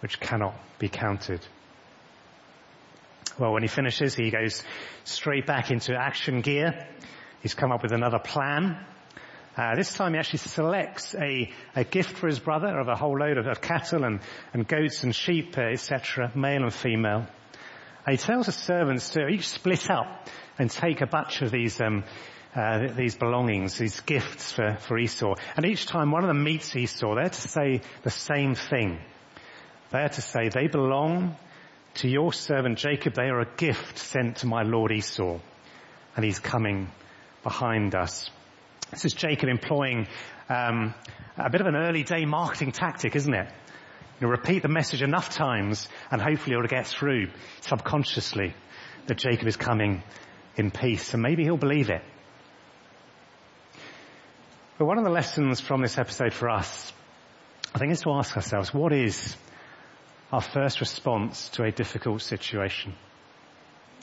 which 0.01 0.19
cannot 0.19 0.53
be 0.79 0.89
counted. 0.89 1.39
Well, 3.39 3.53
when 3.53 3.61
he 3.61 3.69
finishes, 3.69 4.13
he 4.13 4.31
goes 4.31 4.61
straight 5.05 5.45
back 5.45 5.71
into 5.71 5.95
action 5.95 6.41
gear. 6.41 6.89
He's 7.41 7.53
come 7.53 7.71
up 7.71 7.83
with 7.83 7.93
another 7.93 8.19
plan. 8.19 8.85
Uh, 9.55 9.75
this 9.75 9.93
time 9.93 10.11
he 10.11 10.19
actually 10.19 10.39
selects 10.39 11.15
a, 11.15 11.49
a 11.73 11.85
gift 11.85 12.17
for 12.17 12.27
his 12.27 12.39
brother 12.39 12.77
of 12.77 12.89
a 12.89 12.97
whole 12.97 13.17
load 13.17 13.37
of, 13.37 13.47
of 13.47 13.61
cattle 13.61 14.03
and, 14.03 14.19
and 14.53 14.67
goats 14.67 15.05
and 15.05 15.15
sheep, 15.15 15.57
uh, 15.57 15.71
etc., 15.71 16.33
male 16.35 16.63
and 16.63 16.73
female. 16.73 17.25
And 18.05 18.11
he 18.11 18.17
tells 18.17 18.47
the 18.47 18.51
servants 18.51 19.11
to 19.11 19.25
each 19.25 19.47
split 19.47 19.89
up 19.89 20.27
and 20.57 20.69
take 20.69 20.99
a 20.99 21.07
batch 21.07 21.41
of 21.43 21.51
these 21.51 21.79
um, 21.79 22.03
uh, 22.55 22.87
these 22.93 23.15
belongings, 23.15 23.77
these 23.77 23.99
gifts 24.01 24.51
for, 24.51 24.77
for 24.79 24.97
Esau. 24.97 25.35
And 25.55 25.65
each 25.65 25.85
time 25.85 26.11
one 26.11 26.23
of 26.23 26.27
them 26.27 26.43
meets 26.43 26.75
Esau, 26.75 27.15
they're 27.15 27.29
to 27.29 27.47
say 27.47 27.81
the 28.03 28.09
same 28.09 28.55
thing. 28.55 28.99
They're 29.91 30.09
to 30.09 30.21
say, 30.21 30.49
they 30.49 30.67
belong 30.67 31.35
to 31.95 32.07
your 32.07 32.33
servant 32.33 32.77
Jacob. 32.77 33.13
They 33.13 33.29
are 33.29 33.41
a 33.41 33.55
gift 33.57 33.97
sent 33.97 34.37
to 34.37 34.47
my 34.47 34.63
Lord 34.63 34.91
Esau. 34.91 35.39
And 36.15 36.25
he's 36.25 36.39
coming 36.39 36.89
behind 37.43 37.95
us. 37.95 38.29
This 38.91 39.05
is 39.05 39.13
Jacob 39.13 39.49
employing 39.49 40.07
um, 40.49 40.93
a 41.37 41.49
bit 41.49 41.61
of 41.61 41.67
an 41.67 41.75
early 41.75 42.03
day 42.03 42.25
marketing 42.25 42.71
tactic, 42.71 43.15
isn't 43.15 43.33
it? 43.33 43.47
You 44.19 44.27
know, 44.27 44.31
repeat 44.31 44.63
the 44.63 44.69
message 44.69 45.01
enough 45.01 45.29
times 45.29 45.87
and 46.11 46.21
hopefully 46.21 46.55
it'll 46.55 46.67
get 46.67 46.87
through 46.87 47.29
subconsciously 47.61 48.53
that 49.07 49.17
Jacob 49.17 49.47
is 49.47 49.55
coming 49.55 50.03
in 50.57 50.71
peace 50.71 51.13
and 51.13 51.21
maybe 51.23 51.43
he'll 51.43 51.57
believe 51.57 51.89
it. 51.89 52.01
But 54.79 54.85
one 54.85 54.97
of 54.97 55.03
the 55.03 55.09
lessons 55.09 55.59
from 55.59 55.81
this 55.81 55.97
episode 55.97 56.33
for 56.33 56.49
us, 56.49 56.93
I 57.75 57.79
think 57.79 57.91
is 57.91 58.01
to 58.03 58.11
ask 58.11 58.33
ourselves, 58.37 58.73
what 58.73 58.93
is 58.93 59.35
our 60.31 60.39
first 60.39 60.79
response 60.79 61.49
to 61.49 61.63
a 61.63 61.71
difficult 61.71 62.21
situation? 62.21 62.95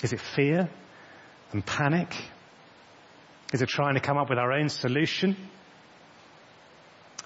Is 0.02 0.12
it 0.12 0.20
fear 0.20 0.68
and 1.52 1.64
panic? 1.64 2.14
Is 3.54 3.62
it 3.62 3.70
trying 3.70 3.94
to 3.94 4.00
come 4.00 4.18
up 4.18 4.28
with 4.28 4.38
our 4.38 4.52
own 4.52 4.68
solution? 4.68 5.34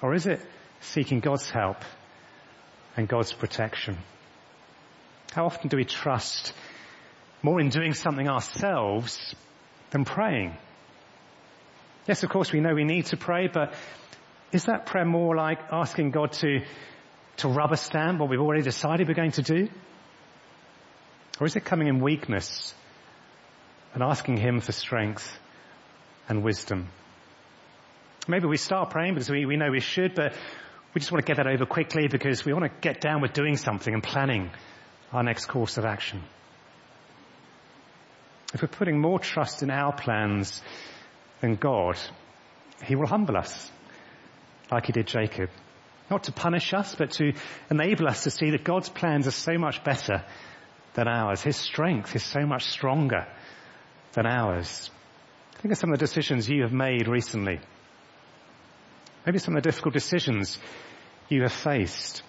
Or 0.01 0.15
is 0.15 0.29
it 0.29 0.41
seeking 0.79 1.19
God's 1.19 1.51
help 1.51 1.79
and 2.97 3.09
God's 3.09 3.33
protection? 3.33 3.99
How 5.33 5.47
often 5.47 5.69
do 5.69 5.77
we 5.77 5.85
trust 5.85 6.53
more 7.43 7.61
in 7.61 7.71
doing 7.71 7.95
something 7.95 8.29
ourselves 8.29 9.35
than 9.91 10.05
praying? 10.05 10.57
Yes, 12.07 12.23
of 12.23 12.31
course 12.31 12.53
we 12.53 12.61
know 12.61 12.75
we 12.75 12.85
need 12.85 13.07
to 13.07 13.17
pray, 13.17 13.49
but 13.49 13.75
is 14.53 14.65
that 14.65 14.87
prayer 14.87 15.05
more 15.05 15.37
like 15.37 15.61
asking 15.71 16.11
God 16.11 16.33
to, 16.33 16.61
to 17.39 17.49
rubber 17.49 17.77
stamp 17.77 18.21
what 18.21 18.29
we've 18.29 18.41
already 18.41 18.63
decided 18.63 19.09
we're 19.09 19.15
going 19.15 19.33
to 19.33 19.43
do? 19.43 19.69
Or 21.41 21.47
is 21.47 21.57
it 21.57 21.65
coming 21.65 21.89
in 21.89 22.01
weakness 22.01 22.75
and 23.95 24.03
asking 24.03 24.37
Him 24.37 24.61
for 24.61 24.73
strength 24.73 25.39
and 26.29 26.45
wisdom. 26.45 26.89
Maybe 28.29 28.47
we 28.47 28.57
start 28.57 28.91
praying 28.91 29.15
because 29.15 29.31
we, 29.31 29.47
we 29.47 29.57
know 29.57 29.71
we 29.71 29.81
should, 29.81 30.15
but 30.15 30.35
we 30.95 31.01
just 31.01 31.11
want 31.11 31.25
to 31.25 31.29
get 31.29 31.43
that 31.43 31.53
over 31.53 31.67
quickly 31.67 32.07
because 32.09 32.45
we 32.45 32.53
want 32.53 32.65
to 32.65 32.81
get 32.81 33.01
down 33.01 33.21
with 33.21 33.33
doing 33.33 33.57
something 33.57 33.93
and 33.93 34.03
planning 34.03 34.51
our 35.13 35.23
next 35.23 35.47
course 35.47 35.77
of 35.79 35.85
action. 35.85 36.23
If 38.55 38.63
we're 38.63 38.69
putting 38.69 39.01
more 39.01 39.19
trust 39.19 39.63
in 39.63 39.71
our 39.71 39.93
plans 39.93 40.63
than 41.41 41.57
God, 41.57 41.99
He 42.85 42.95
will 42.95 43.07
humble 43.07 43.37
us, 43.37 43.71
like 44.71 44.87
He 44.87 44.93
did 44.93 45.07
Jacob. 45.07 45.51
Not 46.11 46.25
to 46.25 46.33
punish 46.33 46.75
us, 46.75 46.95
but 46.95 47.13
to 47.13 47.33
enable 47.71 48.09
us 48.09 48.25
to 48.25 48.31
see 48.31 48.51
that 48.51 48.65
God's 48.65 48.89
plans 48.89 49.27
are 49.27 49.33
so 49.33 49.57
much 49.59 49.85
better 49.85 50.25
than 50.95 51.07
ours. 51.07 51.41
His 51.41 51.57
strength 51.57 52.17
is 52.17 52.25
so 52.25 52.45
much 52.47 52.65
stronger 52.65 53.27
than 54.13 54.27
ours. 54.27 54.91
Think 55.59 55.73
of 55.73 55.79
some 55.79 55.93
of 55.93 55.99
the 55.99 56.05
decisions 56.05 56.49
you 56.49 56.63
have 56.63 56.73
made 56.73 57.07
recently. 57.07 57.61
Maybe 59.25 59.39
some 59.39 59.57
of 59.57 59.63
the 59.63 59.69
difficult 59.69 59.95
decisions 59.95 60.59
you 61.29 61.43
have 61.43 61.53
faced. 61.53 62.23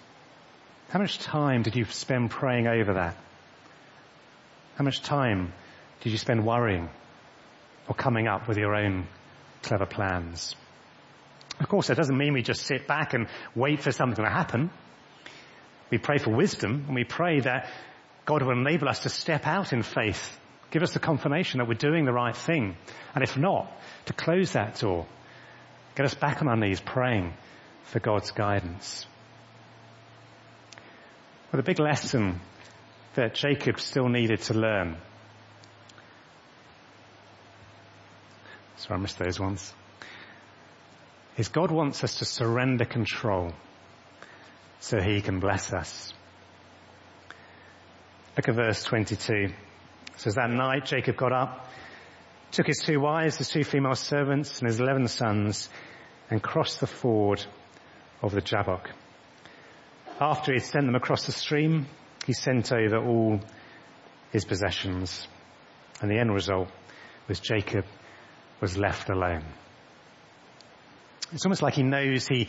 How 0.90 1.00
much 1.00 1.20
time 1.20 1.64
did 1.64 1.76
you 1.76 1.86
spend 1.86 2.30
praying 2.30 2.68
over 2.68 2.96
that? 2.96 3.16
How 4.76 4.84
much 4.84 5.02
time 5.02 5.54
did 6.02 6.12
you 6.12 6.18
spend 6.18 6.46
worrying 6.46 6.90
or 7.92 7.94
coming 7.94 8.26
up 8.26 8.48
with 8.48 8.58
your 8.58 8.74
own 8.74 9.06
clever 9.64 9.86
plans? 9.86 10.56
Of 11.60 11.68
course, 11.68 11.88
that 11.88 11.98
doesn't 11.98 12.18
mean 12.18 12.32
we 12.32 12.42
just 12.42 12.62
sit 12.62 12.88
back 12.88 13.14
and 13.14 13.28
wait 13.54 13.82
for 13.82 13.92
something 13.92 14.24
to 14.24 14.32
happen. 14.32 14.72
We 15.90 15.98
pray 15.98 16.18
for 16.18 16.34
wisdom 16.34 16.86
and 16.88 16.96
we 16.96 17.04
pray 17.04 17.42
that 17.42 17.70
God 18.26 18.44
will 18.44 18.58
enable 18.58 18.88
us 18.88 19.00
to 19.00 19.10
step 19.10 19.46
out 19.46 19.74
in 19.74 19.84
faith, 19.84 20.40
give 20.72 20.84
us 20.84 20.94
the 20.94 21.00
confirmation 21.00 21.58
that 21.58 21.68
we're 21.68 21.74
doing 21.74 22.06
the 22.06 22.14
right 22.14 22.36
thing. 22.36 22.78
And 23.14 23.26
if 23.26 23.38
not, 23.38 23.70
to 24.06 24.14
close 24.14 24.54
that 24.54 24.80
door, 24.80 25.06
get 25.96 26.06
us 26.06 26.14
back 26.14 26.42
on 26.42 26.48
our 26.48 26.56
knees 26.56 26.80
praying 26.80 27.34
for 27.84 28.00
God's 28.00 28.32
guidance. 28.32 29.06
Well, 31.52 31.58
the 31.58 31.64
big 31.64 31.80
lesson 31.80 32.40
that 33.16 33.36
Jacob 33.36 33.82
still 33.82 34.08
needed 34.08 34.44
to 34.44 34.54
learn. 34.54 34.96
Sorry, 38.82 38.98
I 38.98 39.02
missed 39.02 39.20
those 39.20 39.40
ones. 39.40 39.74
Is 41.38 41.50
God 41.50 41.70
wants 41.70 42.04
us 42.04 42.16
to 42.16 42.26
surrender 42.26 42.84
control 42.84 43.54
so 44.80 45.00
he 45.00 45.22
can 45.22 45.40
bless 45.40 45.72
us. 45.72 46.14
Look 48.36 48.50
at 48.50 48.56
verse 48.56 48.84
22. 48.84 49.34
It 49.34 49.54
says 50.16 50.34
that 50.34 50.50
night 50.50 50.86
Jacob 50.86 51.16
got 51.16 51.32
up, 51.32 51.68
took 52.52 52.66
his 52.66 52.80
two 52.80 53.00
wives, 53.00 53.38
his 53.38 53.50
two 53.50 53.64
female 53.64 53.94
servants 53.94 54.60
and 54.60 54.68
his 54.68 54.80
eleven 54.80 55.08
sons 55.08 55.70
and 56.32 56.42
crossed 56.42 56.80
the 56.80 56.88
ford 56.88 57.46
of 58.24 58.32
the 58.32 58.42
Jabbok. 58.42 58.90
After 60.20 60.54
he 60.54 60.60
had 60.60 60.68
sent 60.68 60.86
them 60.88 60.96
across 60.96 61.28
the 61.28 61.34
stream, 61.34 61.86
he 62.26 62.34
sent 62.34 62.72
over 62.72 62.98
all 62.98 63.42
his 64.32 64.44
possessions. 64.44 65.28
And 66.02 66.10
the 66.10 66.18
end 66.18 66.34
result 66.34 66.70
was 67.28 67.40
Jacob 67.40 67.86
was 68.62 68.78
left 68.78 69.10
alone. 69.10 69.44
It's 71.34 71.46
almost 71.46 71.62
like 71.62 71.74
he 71.74 71.84
knows 71.84 72.28
he 72.28 72.48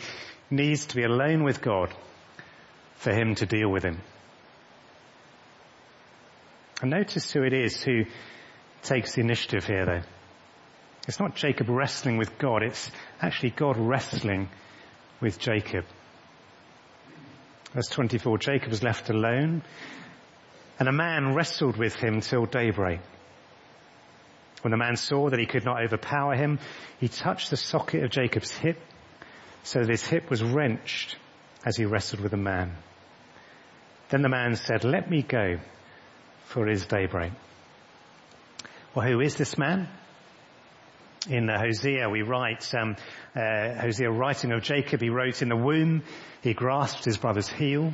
needs 0.49 0.85
to 0.87 0.95
be 0.95 1.03
alone 1.03 1.43
with 1.43 1.61
God 1.61 1.93
for 2.95 3.11
him 3.11 3.35
to 3.35 3.45
deal 3.45 3.69
with 3.69 3.83
him. 3.83 3.99
And 6.81 6.91
notice 6.91 7.31
who 7.31 7.43
it 7.43 7.53
is 7.53 7.81
who 7.81 8.05
takes 8.83 9.15
the 9.15 9.21
initiative 9.21 9.65
here 9.65 9.85
though. 9.85 10.01
It's 11.07 11.19
not 11.19 11.35
Jacob 11.35 11.69
wrestling 11.69 12.17
with 12.17 12.37
God, 12.37 12.63
it's 12.63 12.91
actually 13.21 13.51
God 13.51 13.77
wrestling 13.77 14.49
with 15.19 15.39
Jacob. 15.39 15.85
Verse 17.73 17.87
24, 17.87 18.37
Jacob 18.37 18.69
was 18.69 18.83
left 18.83 19.09
alone 19.09 19.63
and 20.79 20.87
a 20.87 20.91
man 20.91 21.33
wrestled 21.33 21.77
with 21.77 21.95
him 21.95 22.21
till 22.21 22.45
daybreak. 22.45 22.99
When 24.63 24.71
the 24.71 24.77
man 24.77 24.95
saw 24.95 25.29
that 25.29 25.39
he 25.39 25.45
could 25.45 25.65
not 25.65 25.83
overpower 25.83 26.35
him, 26.35 26.57
he 26.99 27.09
touched 27.09 27.49
the 27.49 27.57
socket 27.57 28.03
of 28.03 28.11
Jacob's 28.11 28.51
hip 28.51 28.79
so 29.63 29.79
that 29.79 29.89
his 29.89 30.07
hip 30.07 30.29
was 30.29 30.41
wrenched 30.41 31.17
as 31.65 31.75
he 31.75 31.83
wrestled 31.83 32.21
with 32.21 32.31
the 32.31 32.37
man. 32.37 32.71
Then 34.09 34.21
the 34.21 34.29
man 34.29 34.55
said, 34.55 34.85
let 34.85 35.09
me 35.09 35.21
go 35.21 35.57
for 36.45 36.67
it 36.67 36.71
is 36.71 36.85
daybreak. 36.85 37.33
Well, 38.95 39.05
who 39.05 39.19
is 39.19 39.35
this 39.35 39.57
man? 39.57 39.89
In 41.29 41.49
Hosea, 41.49 42.09
we 42.09 42.21
write, 42.21 42.73
um, 42.73 42.95
uh, 43.35 43.81
Hosea 43.81 44.11
writing 44.11 44.51
of 44.53 44.61
Jacob, 44.61 45.01
he 45.01 45.09
wrote, 45.09 45.41
in 45.41 45.49
the 45.49 45.57
womb, 45.57 46.03
he 46.41 46.53
grasped 46.53 47.03
his 47.03 47.17
brother's 47.17 47.49
heel. 47.49 47.93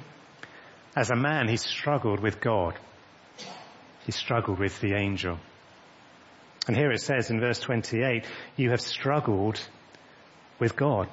As 0.95 1.09
a 1.09 1.15
man, 1.15 1.47
he 1.47 1.57
struggled 1.57 2.19
with 2.19 2.41
God. 2.41 2.77
He 4.05 4.11
struggled 4.11 4.59
with 4.59 4.79
the 4.81 4.93
angel. 4.93 5.39
And 6.69 6.77
here 6.77 6.91
it 6.91 7.01
says 7.01 7.31
in 7.31 7.39
verse 7.39 7.59
28, 7.59 8.25
you 8.55 8.69
have 8.69 8.79
struggled 8.79 9.59
with 10.59 10.75
God. 10.75 11.09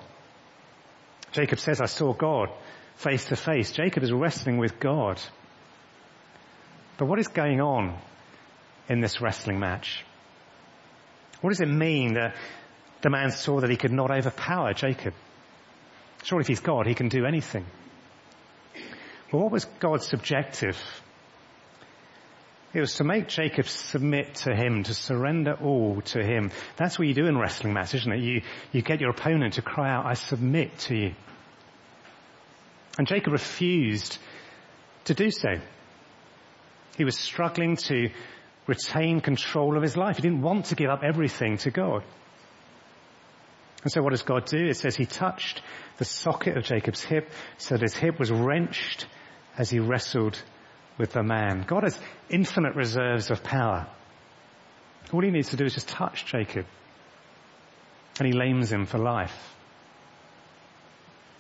Jacob 1.33 1.61
says, 1.61 1.81
I 1.81 1.87
saw 1.87 2.13
God 2.13 2.51
face 2.97 3.25
to 3.25 3.37
face. 3.37 3.73
Jacob 3.73 4.03
is 4.03 4.13
wrestling 4.13 4.59
with 4.59 4.79
God. 4.79 5.19
But 6.99 7.07
what 7.07 7.19
is 7.19 7.29
going 7.29 7.63
on 7.63 7.97
in 8.91 9.01
this 9.01 9.23
wrestling 9.23 9.59
match? 9.59 10.05
What 11.41 11.49
does 11.49 11.63
it 11.63 11.71
mean 11.71 12.13
that 12.17 12.37
the 13.01 13.09
man 13.09 13.31
saw 13.31 13.61
that 13.61 13.71
he 13.71 13.79
could 13.79 13.93
not 13.93 14.11
overpower 14.11 14.75
Jacob? 14.75 15.15
Surely 16.23 16.43
if 16.43 16.49
he's 16.49 16.61
God, 16.61 16.87
he 16.87 16.93
can 16.93 17.09
do 17.09 17.25
anything. 17.25 17.65
Well, 19.33 19.45
what 19.45 19.53
was 19.53 19.65
God's 19.81 20.13
objective? 20.13 20.77
It 22.77 22.81
was 22.81 22.97
to 22.97 23.05
make 23.05 23.29
Jacob 23.29 23.67
submit 23.67 24.35
to 24.45 24.55
him, 24.55 24.83
to 24.83 24.93
surrender 24.93 25.55
all 25.55 26.03
to 26.03 26.23
him. 26.23 26.51
That's 26.77 26.99
what 26.99 27.09
you 27.09 27.15
do 27.15 27.25
in 27.25 27.39
wrestling 27.39 27.73
matches, 27.73 28.03
isn't 28.03 28.13
it? 28.13 28.21
You, 28.21 28.43
you 28.71 28.83
get 28.83 29.01
your 29.01 29.09
opponent 29.09 29.55
to 29.55 29.63
cry 29.63 29.91
out, 29.91 30.05
I 30.05 30.13
submit 30.13 30.79
to 30.81 30.95
you. 30.95 31.15
And 32.99 33.07
Jacob 33.07 33.33
refused 33.33 34.19
to 35.07 35.15
do 35.15 35.31
so. 35.31 35.55
He 36.99 37.05
was 37.05 37.17
struggling 37.17 37.77
to 37.77 38.11
retain 38.67 39.23
control 39.23 39.79
of 39.79 39.83
his 39.83 39.97
life. 39.97 40.17
He 40.17 40.23
didn't 40.23 40.43
want 40.43 40.67
to 40.67 40.75
give 40.75 40.91
up 40.91 41.01
everything 41.03 41.57
to 41.59 41.71
God. 41.71 42.03
And 43.85 43.91
so 43.91 44.03
what 44.03 44.11
does 44.11 44.23
God 44.23 44.45
do? 44.45 44.67
It 44.67 44.77
says 44.77 44.95
he 44.95 45.07
touched 45.07 45.63
the 45.97 46.05
socket 46.05 46.59
of 46.59 46.65
Jacob's 46.65 47.03
hip 47.03 47.31
so 47.57 47.77
that 47.77 47.81
his 47.81 47.97
hip 47.97 48.19
was 48.19 48.31
wrenched 48.31 49.07
as 49.57 49.71
he 49.71 49.79
wrestled 49.79 50.39
with 50.99 51.13
the 51.13 51.23
man. 51.23 51.65
God 51.67 51.83
has 51.83 51.99
infinite 52.29 52.75
reserves 52.75 53.31
of 53.31 53.43
power. 53.43 53.87
All 55.13 55.23
he 55.23 55.31
needs 55.31 55.51
to 55.51 55.57
do 55.57 55.65
is 55.65 55.75
just 55.75 55.89
touch 55.89 56.27
Jacob 56.27 56.67
and 58.19 58.27
he 58.27 58.33
lames 58.33 58.73
him 58.73 58.87
for 58.87 58.99
life. 58.99 59.37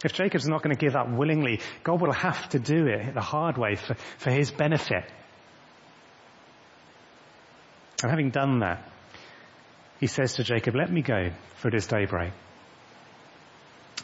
If 0.05 0.13
Jacob's 0.13 0.47
not 0.47 0.63
going 0.63 0.77
to 0.77 0.81
give 0.81 0.95
up 0.95 1.11
willingly, 1.11 1.61
God 1.83 2.01
will 2.01 2.13
have 2.13 2.49
to 2.51 2.59
do 2.59 2.87
it 2.87 3.15
the 3.15 3.23
hard 3.23 3.57
way 3.57 3.77
for, 3.77 3.95
for 4.19 4.31
his 4.31 4.51
benefit. 4.51 5.05
And 8.03 8.11
having 8.11 8.31
done 8.31 8.61
that, 8.61 8.91
he 9.99 10.07
says 10.07 10.35
to 10.35 10.45
Jacob, 10.45 10.75
let 10.75 10.93
me 10.93 11.01
go, 11.01 11.31
for 11.57 11.69
it 11.69 11.75
is 11.75 11.87
daybreak. 11.87 12.33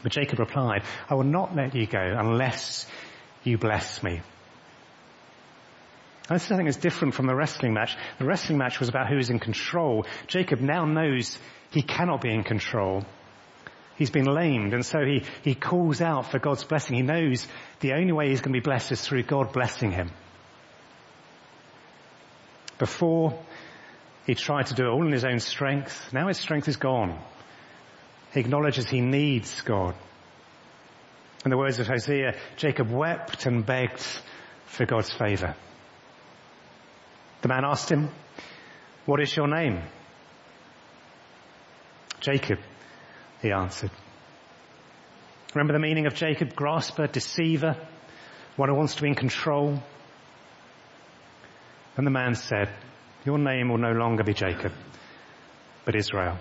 But 0.03 0.13
Jacob 0.13 0.39
replied, 0.39 0.83
I 1.09 1.15
will 1.15 1.25
not 1.25 1.55
let 1.55 1.75
you 1.75 1.87
go 1.87 2.01
unless 2.01 2.87
you 3.45 3.59
bless 3.59 4.03
me. 4.03 4.23
And 6.29 6.39
this 6.39 6.51
I 6.51 6.57
think 6.57 6.69
is 6.69 6.77
different 6.77 7.15
from 7.15 7.27
the 7.27 7.35
wrestling 7.35 7.75
match. 7.75 7.97
The 8.19 8.25
wrestling 8.25 8.59
match 8.59 8.79
was 8.79 8.89
about 8.89 9.09
who 9.09 9.19
is 9.19 9.31
in 9.31 9.39
control. 9.39 10.07
Jacob 10.29 10.61
now 10.61 10.85
knows 10.85 11.39
he 11.71 11.83
cannot 11.83 12.21
be 12.21 12.33
in 12.33 12.45
control. 12.45 13.05
He's 13.97 14.11
been 14.11 14.27
lamed 14.27 14.73
and 14.73 14.85
so 14.87 15.01
he, 15.05 15.25
he 15.43 15.55
calls 15.55 16.01
out 16.01 16.31
for 16.31 16.39
God's 16.39 16.65
blessing. 16.65 16.97
He 16.97 17.03
knows 17.03 17.47
the 17.81 17.93
only 17.93 18.13
way 18.13 18.29
he's 18.29 18.41
going 18.41 18.55
to 18.55 18.61
be 18.61 18.65
blessed 18.65 18.93
is 18.93 19.01
through 19.01 19.25
God 19.25 19.53
blessing 19.53 19.91
him. 19.91 20.11
Before 22.79 23.39
he 24.27 24.35
tried 24.35 24.67
to 24.67 24.75
do 24.75 24.85
it 24.85 24.91
all 24.91 25.05
in 25.05 25.13
his 25.13 25.25
own 25.25 25.41
strength. 25.41 26.13
Now 26.13 26.29
his 26.29 26.39
strength 26.39 26.69
is 26.69 26.77
gone. 26.77 27.19
He 28.33 28.41
acknowledges 28.41 28.89
he 28.89 29.01
needs 29.01 29.61
God. 29.63 29.95
In 31.45 31.51
the 31.51 31.59
words 31.59 31.81
of 31.81 31.89
Hosea, 31.89 32.37
Jacob 32.57 32.91
wept 32.91 33.47
and 33.47 33.67
begged 33.67 34.05
for 34.67 34.87
God's 34.87 35.13
favor. 35.13 35.57
The 37.43 37.49
man 37.49 37.65
asked 37.65 37.91
him, 37.91 38.09
what 39.05 39.21
is 39.21 39.37
your 39.37 39.49
name? 39.49 39.83
Jacob, 42.21 42.61
he 43.41 43.51
answered. 43.51 43.91
Remember 45.55 45.73
the 45.73 45.81
meaning 45.81 46.07
of 46.07 46.15
Jacob? 46.15 46.55
Grasper, 46.55 47.09
deceiver, 47.09 47.77
one 48.57 48.69
who 48.69 48.77
wants 48.77 48.95
to 48.95 49.03
be 49.03 49.09
in 49.09 49.17
control. 49.17 49.83
And 51.97 52.07
the 52.07 52.11
man 52.11 52.37
said, 52.37 52.71
your 53.27 53.39
name 53.39 53.69
will 53.69 53.79
no 53.79 53.93
longer 53.93 54.23
be 54.23 54.35
Jacob, 54.35 54.73
but 55.85 55.97
Israel. 55.97 56.39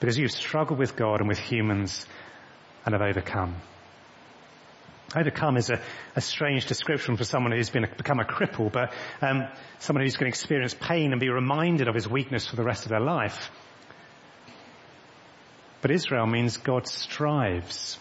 Because 0.00 0.18
you've 0.18 0.32
struggled 0.32 0.78
with 0.78 0.96
God 0.96 1.20
and 1.20 1.28
with 1.28 1.38
humans 1.38 2.06
and 2.84 2.94
have 2.94 3.02
overcome. 3.02 3.56
Overcome 5.16 5.56
is 5.56 5.70
a, 5.70 5.80
a 6.16 6.20
strange 6.20 6.66
description 6.66 7.16
for 7.16 7.24
someone 7.24 7.52
who's 7.52 7.70
been 7.70 7.84
a, 7.84 7.88
become 7.88 8.20
a 8.20 8.24
cripple, 8.24 8.70
but 8.70 8.92
um, 9.22 9.48
someone 9.78 10.04
who's 10.04 10.16
going 10.16 10.30
to 10.30 10.34
experience 10.34 10.74
pain 10.74 11.12
and 11.12 11.20
be 11.20 11.30
reminded 11.30 11.88
of 11.88 11.94
his 11.94 12.06
weakness 12.06 12.46
for 12.46 12.56
the 12.56 12.64
rest 12.64 12.84
of 12.84 12.90
their 12.90 13.00
life. 13.00 13.50
But 15.80 15.92
Israel 15.92 16.26
means 16.26 16.58
God 16.58 16.86
strives. 16.86 17.98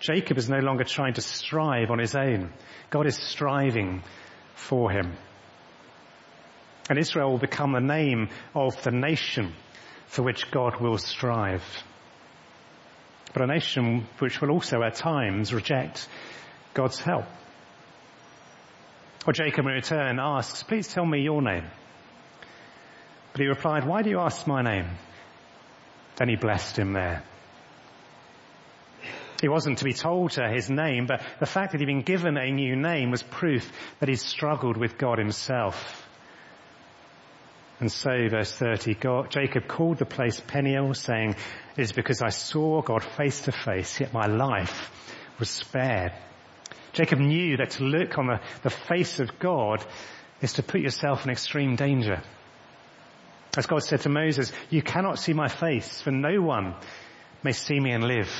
Jacob 0.00 0.38
is 0.38 0.48
no 0.48 0.58
longer 0.58 0.84
trying 0.84 1.14
to 1.14 1.20
strive 1.20 1.90
on 1.90 1.98
his 1.98 2.14
own. 2.14 2.52
God 2.90 3.06
is 3.06 3.16
striving 3.16 4.02
for 4.54 4.90
him. 4.90 5.16
And 6.88 6.98
Israel 6.98 7.32
will 7.32 7.38
become 7.38 7.72
the 7.72 7.80
name 7.80 8.28
of 8.54 8.80
the 8.84 8.92
nation 8.92 9.52
for 10.06 10.22
which 10.22 10.50
God 10.50 10.80
will 10.80 10.98
strive. 10.98 11.64
But 13.36 13.50
a 13.50 13.52
nation 13.52 14.06
which 14.18 14.40
will 14.40 14.50
also 14.50 14.82
at 14.82 14.94
times 14.94 15.52
reject 15.52 16.08
God's 16.72 16.98
help. 16.98 17.26
Or 19.26 19.34
Jacob 19.34 19.66
in 19.66 19.72
return 19.72 20.18
asks, 20.18 20.62
please 20.62 20.88
tell 20.88 21.04
me 21.04 21.20
your 21.20 21.42
name. 21.42 21.66
But 23.32 23.42
he 23.42 23.46
replied, 23.46 23.86
why 23.86 24.00
do 24.00 24.08
you 24.08 24.20
ask 24.20 24.46
my 24.46 24.62
name? 24.62 24.86
Then 26.16 26.30
he 26.30 26.36
blessed 26.36 26.78
him 26.78 26.94
there. 26.94 27.24
He 29.42 29.48
wasn't 29.48 29.76
to 29.80 29.84
be 29.84 29.92
told 29.92 30.32
his 30.32 30.70
name, 30.70 31.04
but 31.04 31.20
the 31.38 31.44
fact 31.44 31.72
that 31.72 31.80
he'd 31.82 31.84
been 31.84 32.00
given 32.00 32.38
a 32.38 32.50
new 32.50 32.74
name 32.74 33.10
was 33.10 33.22
proof 33.22 33.70
that 34.00 34.08
he'd 34.08 34.18
struggled 34.18 34.78
with 34.78 34.96
God 34.96 35.18
himself. 35.18 36.05
And 37.78 37.92
so, 37.92 38.28
verse 38.30 38.52
30, 38.52 38.94
God, 38.94 39.30
Jacob 39.30 39.68
called 39.68 39.98
the 39.98 40.06
place 40.06 40.40
Peniel, 40.40 40.94
saying, 40.94 41.36
It 41.76 41.82
is 41.82 41.92
because 41.92 42.22
I 42.22 42.30
saw 42.30 42.80
God 42.80 43.04
face 43.04 43.42
to 43.42 43.52
face, 43.52 44.00
yet 44.00 44.14
my 44.14 44.26
life 44.26 44.90
was 45.38 45.50
spared. 45.50 46.12
Jacob 46.94 47.18
knew 47.18 47.58
that 47.58 47.72
to 47.72 47.84
look 47.84 48.16
on 48.16 48.28
the, 48.28 48.40
the 48.62 48.70
face 48.70 49.20
of 49.20 49.38
God 49.38 49.84
is 50.40 50.54
to 50.54 50.62
put 50.62 50.80
yourself 50.80 51.24
in 51.24 51.30
extreme 51.30 51.76
danger. 51.76 52.22
As 53.58 53.66
God 53.66 53.82
said 53.82 54.00
to 54.02 54.08
Moses, 54.08 54.52
you 54.70 54.80
cannot 54.80 55.18
see 55.18 55.34
my 55.34 55.48
face, 55.48 56.00
for 56.00 56.10
no 56.10 56.40
one 56.40 56.74
may 57.42 57.52
see 57.52 57.78
me 57.78 57.90
and 57.92 58.04
live. 58.04 58.30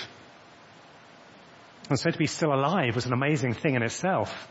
And 1.90 1.98
so 1.98 2.10
to 2.10 2.18
be 2.18 2.26
still 2.26 2.52
alive 2.52 2.94
was 2.94 3.06
an 3.06 3.12
amazing 3.12 3.52
thing 3.52 3.74
in 3.74 3.82
itself. 3.82 4.48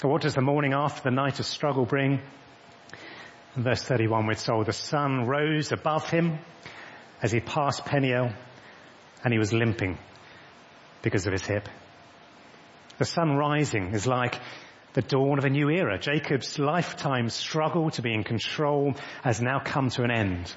But 0.00 0.08
what 0.08 0.22
does 0.22 0.34
the 0.34 0.42
morning 0.42 0.72
after 0.72 1.02
the 1.02 1.14
night 1.14 1.38
of 1.40 1.46
struggle 1.46 1.84
bring? 1.84 2.20
In 3.56 3.62
verse 3.62 3.82
31 3.82 4.26
we're 4.26 4.34
told 4.34 4.66
the 4.66 4.72
sun 4.72 5.26
rose 5.26 5.72
above 5.72 6.10
him 6.10 6.38
as 7.22 7.32
he 7.32 7.40
passed 7.40 7.86
Peniel 7.86 8.30
and 9.24 9.32
he 9.32 9.38
was 9.38 9.52
limping 9.52 9.98
because 11.00 11.26
of 11.26 11.32
his 11.32 11.46
hip. 11.46 11.66
The 12.98 13.06
sun 13.06 13.36
rising 13.36 13.94
is 13.94 14.06
like 14.06 14.38
the 14.92 15.00
dawn 15.00 15.38
of 15.38 15.44
a 15.46 15.50
new 15.50 15.70
era. 15.70 15.98
Jacob's 15.98 16.58
lifetime 16.58 17.30
struggle 17.30 17.90
to 17.92 18.02
be 18.02 18.12
in 18.12 18.24
control 18.24 18.94
has 19.22 19.40
now 19.40 19.58
come 19.58 19.88
to 19.90 20.02
an 20.02 20.10
end. 20.10 20.54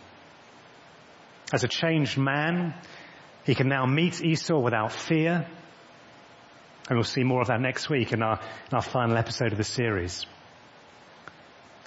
As 1.54 1.64
a 1.64 1.68
changed 1.70 2.18
man, 2.18 2.74
he 3.46 3.56
can 3.56 3.70
now 3.70 3.86
meet 3.86 4.22
Esau 4.22 4.60
without 4.60 4.92
fear. 4.92 5.48
And 6.90 6.98
we'll 6.98 7.04
see 7.04 7.24
more 7.24 7.42
of 7.42 7.48
that 7.48 7.62
next 7.62 7.90
week 7.90 8.12
in 8.12 8.22
our, 8.22 8.40
in 8.40 8.76
our 8.76 8.82
final 8.82 9.18
episode 9.18 9.52
of 9.52 9.58
the 9.58 9.64
series. 9.64 10.26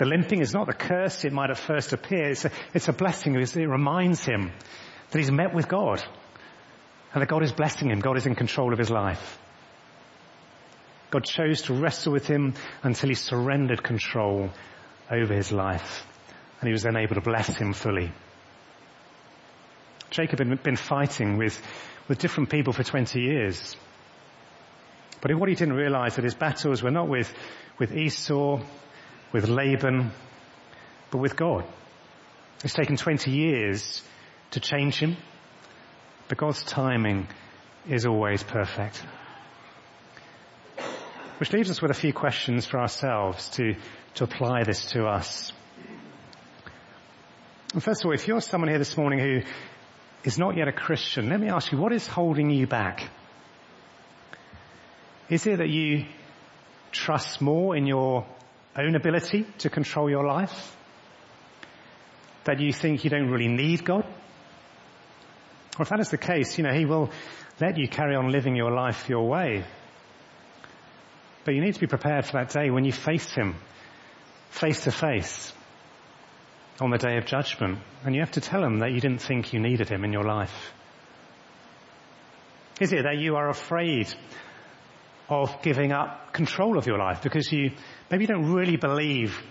The 0.03 0.09
limping 0.09 0.41
is 0.41 0.53
not 0.53 0.67
the 0.67 0.73
curse 0.73 1.25
it 1.25 1.33
might 1.33 1.51
at 1.51 1.59
first 1.59 1.93
appear. 1.93 2.31
It's 2.31 2.45
a, 2.45 2.51
it's 2.75 2.89
a 2.89 2.93
blessing. 2.93 3.37
It 3.37 3.55
reminds 3.55 4.25
him 4.25 4.51
that 5.09 5.17
he's 5.17 5.31
met 5.31 5.55
with 5.55 5.69
God 5.69 6.03
and 7.15 7.23
that 7.23 7.29
God 7.29 7.45
is 7.45 7.53
blessing 7.53 7.89
him. 7.89 8.01
God 8.01 8.17
is 8.17 8.27
in 8.27 8.35
control 8.35 8.73
of 8.73 8.81
his 8.81 8.91
life. 8.91 9.39
God 11.13 11.25
chose 11.25 11.63
to 11.63 11.75
wrestle 11.75 12.13
with 12.13 12.27
him 12.27 12.55
until 12.83 13.11
he 13.11 13.15
surrendered 13.15 13.85
control 13.85 14.51
over 15.09 15.33
his 15.33 15.53
life 15.53 16.05
and 16.61 16.67
he 16.67 16.73
was 16.73 16.83
then 16.83 16.97
able 16.97 17.15
to 17.15 17.21
bless 17.21 17.57
him 17.57 17.73
fully. 17.73 18.11
Jacob 20.11 20.41
had 20.41 20.65
been 20.65 20.75
fighting 20.75 21.39
with, 21.39 21.63
with 22.09 22.19
different 22.19 22.51
people 22.51 22.73
for 22.73 22.83
20 22.83 23.21
years. 23.21 23.77
But 25.21 25.33
what 25.37 25.49
he 25.49 25.55
didn't 25.55 25.75
realize 25.75 26.17
that 26.17 26.25
his 26.25 26.35
battles 26.35 26.83
were 26.83 26.91
not 26.91 27.07
with, 27.09 27.33
with 27.79 27.97
Esau, 27.97 28.61
with 29.33 29.49
Laban, 29.49 30.13
but 31.11 31.19
with 31.19 31.37
God. 31.37 31.65
It's 32.65 32.75
taken 32.75 32.97
20 32.97 33.31
years 33.31 34.03
to 34.53 34.61
change 34.61 34.99
him, 34.99 35.17
but 36.29 36.39
God's 36.39 36.63
timing 36.63 37.27
is 37.89 38.07
always 38.07 38.43
perfect. 38.43 39.03
Which 41.39 41.53
leaves 41.53 41.71
us 41.71 41.83
with 41.83 41.91
a 41.91 41.95
few 41.95 42.13
questions 42.13 42.67
for 42.67 42.79
ourselves 42.79 43.49
to, 43.51 43.75
to 44.15 44.25
apply 44.25 44.63
this 44.65 44.93
to 44.93 45.07
us. 45.07 45.53
First 47.81 48.03
of 48.03 48.07
all, 48.07 48.13
if 48.13 48.29
you're 48.29 48.43
someone 48.43 48.69
here 48.69 48.79
this 48.79 48.97
morning 48.97 49.19
who 49.19 49.41
is 50.25 50.39
not 50.39 50.57
yet 50.57 50.69
a 50.69 50.73
Christian, 50.73 51.31
let 51.31 51.41
me 51.41 51.49
ask 51.49 51.73
you, 51.73 51.79
what 51.79 51.93
is 51.93 52.07
holding 52.07 52.51
you 52.51 52.67
back? 52.67 53.11
Is 55.31 55.47
it 55.47 55.57
that 55.57 55.71
you 55.71 56.05
trust 56.93 57.41
more 57.41 57.75
in 57.75 57.87
your 57.87 58.27
own 58.77 58.95
ability 58.95 59.47
to 59.59 59.71
control 59.71 60.09
your 60.11 60.27
life? 60.27 60.77
That 62.45 62.61
you 62.61 62.73
think 62.73 63.05
you 63.05 63.11
don't 63.11 63.31
really 63.31 63.49
need 63.49 63.85
God? 63.85 64.05
Or 65.79 65.83
if 65.83 65.89
that 65.89 66.01
is 66.01 66.11
the 66.11 66.19
case, 66.19 66.59
you 66.59 66.65
know, 66.65 66.73
He 66.73 66.85
will 66.85 67.11
let 67.61 67.79
you 67.79 67.89
carry 67.89 68.17
on 68.17 68.31
living 68.31 68.57
your 68.57 68.71
life 68.71 69.09
your 69.09 69.27
way. 69.29 69.65
But 71.45 71.55
you 71.55 71.61
need 71.61 71.75
to 71.75 71.81
be 71.81 71.87
prepared 71.87 72.25
for 72.25 72.33
that 72.33 72.51
day 72.51 72.71
when 72.71 72.85
you 72.85 72.93
face 72.93 73.31
Him 73.33 73.57
face 74.53 74.85
to 74.85 74.93
face 74.93 75.53
on 76.81 76.91
the 76.91 76.99
day 76.99 77.17
of 77.17 77.27
judgment. 77.27 77.79
And 78.05 78.15
you 78.15 78.21
have 78.21 78.33
to 78.33 78.41
tell 78.41 78.63
him 78.63 78.79
that 78.81 78.93
you 78.93 79.01
didn't 79.01 79.23
think 79.23 79.53
you 79.53 79.61
needed 79.61 79.89
him 79.89 80.05
in 80.05 80.13
your 80.13 80.25
life. 80.25 80.73
Is 82.81 82.93
it 82.93 83.03
that 83.05 83.19
you 83.19 83.37
are 83.37 83.49
afraid 83.49 84.13
of 85.33 85.63
giving 85.63 85.93
up 85.93 86.33
control 86.33 86.77
of 86.79 86.87
your 86.87 86.99
life 86.99 87.23
because 87.23 87.51
you 87.51 87.73
maybe 88.11 88.27
don't 88.27 88.53
really 88.53 88.77
believe 88.77 89.43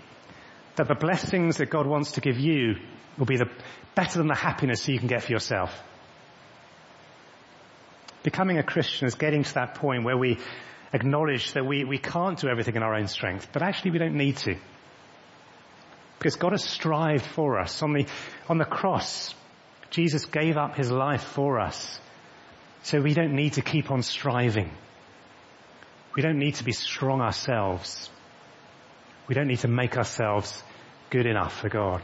that 0.75 0.87
the 0.87 0.95
blessings 0.95 1.57
that 1.57 1.69
God 1.69 1.87
wants 1.87 2.13
to 2.13 2.21
give 2.21 2.39
you 2.39 2.75
will 3.17 3.25
be 3.25 3.37
the 3.37 3.49
better 3.95 4.19
than 4.19 4.27
the 4.27 4.35
happiness 4.35 4.87
you 4.87 4.99
can 4.99 5.07
get 5.07 5.23
for 5.23 5.31
yourself? 5.31 5.77
Becoming 8.23 8.57
a 8.57 8.63
Christian 8.63 9.07
is 9.07 9.15
getting 9.15 9.43
to 9.43 9.53
that 9.55 9.75
point 9.75 10.03
where 10.03 10.17
we 10.17 10.37
acknowledge 10.93 11.53
that 11.53 11.65
we, 11.65 11.83
we 11.83 11.97
can't 11.97 12.39
do 12.39 12.47
everything 12.47 12.75
in 12.75 12.83
our 12.83 12.95
own 12.95 13.07
strength, 13.07 13.49
but 13.51 13.63
actually 13.63 13.91
we 13.91 13.97
don't 13.97 14.15
need 14.15 14.37
to. 14.37 14.55
Because 16.19 16.35
God 16.35 16.51
has 16.51 16.63
strived 16.63 17.25
for 17.25 17.59
us. 17.59 17.81
On 17.81 17.93
the, 17.93 18.05
on 18.47 18.59
the 18.59 18.65
cross, 18.65 19.33
Jesus 19.89 20.25
gave 20.25 20.55
up 20.55 20.75
his 20.75 20.91
life 20.91 21.23
for 21.23 21.59
us. 21.59 21.99
So 22.83 23.01
we 23.01 23.15
don't 23.15 23.33
need 23.33 23.53
to 23.53 23.61
keep 23.61 23.89
on 23.89 24.03
striving. 24.03 24.71
We 26.15 26.21
don't 26.21 26.39
need 26.39 26.55
to 26.55 26.63
be 26.63 26.71
strong 26.71 27.21
ourselves. 27.21 28.09
We 29.27 29.35
don't 29.35 29.47
need 29.47 29.59
to 29.59 29.67
make 29.67 29.97
ourselves 29.97 30.61
good 31.09 31.25
enough 31.25 31.59
for 31.59 31.69
God. 31.69 32.01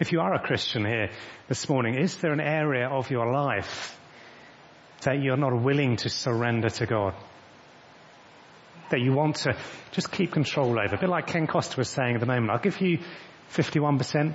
If 0.00 0.12
you 0.12 0.20
are 0.20 0.34
a 0.34 0.40
Christian 0.40 0.84
here 0.84 1.10
this 1.48 1.68
morning, 1.68 1.94
is 1.94 2.16
there 2.18 2.32
an 2.32 2.40
area 2.40 2.88
of 2.88 3.10
your 3.10 3.32
life 3.32 3.98
that 5.02 5.22
you're 5.22 5.36
not 5.36 5.62
willing 5.62 5.96
to 5.96 6.10
surrender 6.10 6.68
to 6.68 6.86
God? 6.86 7.14
that 8.90 9.00
you 9.00 9.12
want 9.12 9.36
to 9.36 9.56
just 9.92 10.10
keep 10.10 10.32
control 10.32 10.78
over. 10.78 10.94
A 10.94 10.98
bit 10.98 11.08
like 11.08 11.26
Ken 11.26 11.46
Costa 11.46 11.76
was 11.76 11.88
saying 11.88 12.14
at 12.14 12.20
the 12.20 12.26
moment, 12.26 12.50
I'll 12.50 12.58
give 12.58 12.80
you 12.80 12.98
51%, 13.52 14.34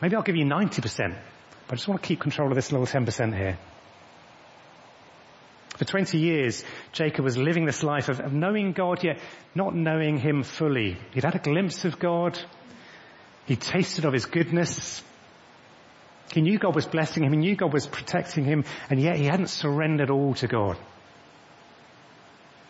maybe 0.00 0.16
I'll 0.16 0.22
give 0.22 0.36
you 0.36 0.44
90%, 0.44 0.82
but 1.66 1.72
I 1.72 1.76
just 1.76 1.88
want 1.88 2.02
to 2.02 2.06
keep 2.06 2.20
control 2.20 2.48
of 2.48 2.54
this 2.54 2.72
little 2.72 2.86
10% 2.86 3.36
here. 3.36 3.58
For 5.76 5.84
20 5.84 6.18
years, 6.18 6.64
Jacob 6.92 7.24
was 7.24 7.36
living 7.36 7.64
this 7.64 7.82
life 7.82 8.08
of, 8.08 8.20
of 8.20 8.32
knowing 8.32 8.72
God 8.72 9.02
yet 9.02 9.18
not 9.54 9.74
knowing 9.74 10.18
Him 10.18 10.42
fully. 10.42 10.96
He'd 11.12 11.24
had 11.24 11.34
a 11.34 11.40
glimpse 11.40 11.84
of 11.84 11.98
God. 11.98 12.38
He 13.46 13.56
tasted 13.56 14.04
of 14.04 14.12
His 14.12 14.26
goodness. 14.26 15.02
He 16.32 16.40
knew 16.40 16.58
God 16.58 16.74
was 16.74 16.86
blessing 16.86 17.22
him. 17.22 17.32
He 17.32 17.38
knew 17.38 17.54
God 17.54 17.72
was 17.72 17.86
protecting 17.86 18.44
him. 18.44 18.64
And 18.90 19.00
yet 19.00 19.16
he 19.16 19.26
hadn't 19.26 19.48
surrendered 19.48 20.10
all 20.10 20.34
to 20.34 20.48
God. 20.48 20.76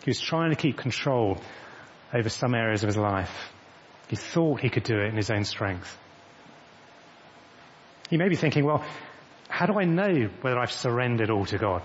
He 0.05 0.11
was 0.11 0.21
trying 0.21 0.51
to 0.51 0.57
keep 0.57 0.77
control 0.77 1.41
over 2.13 2.29
some 2.29 2.55
areas 2.55 2.83
of 2.83 2.89
his 2.89 2.97
life. 2.97 3.33
He 4.09 4.17
thought 4.17 4.61
he 4.61 4.69
could 4.69 4.83
do 4.83 4.99
it 4.99 5.09
in 5.09 5.17
his 5.17 5.31
own 5.31 5.45
strength. 5.45 5.97
He 8.11 8.19
may 8.19 8.29
be 8.29 8.37
thinking, 8.37 8.65
well, 8.65 8.85
how 9.49 9.65
do 9.65 9.79
I 9.79 9.85
know 9.85 10.29
whether 10.43 10.59
I've 10.59 10.73
surrendered 10.73 11.31
all 11.31 11.47
to 11.47 11.57
God? 11.57 11.83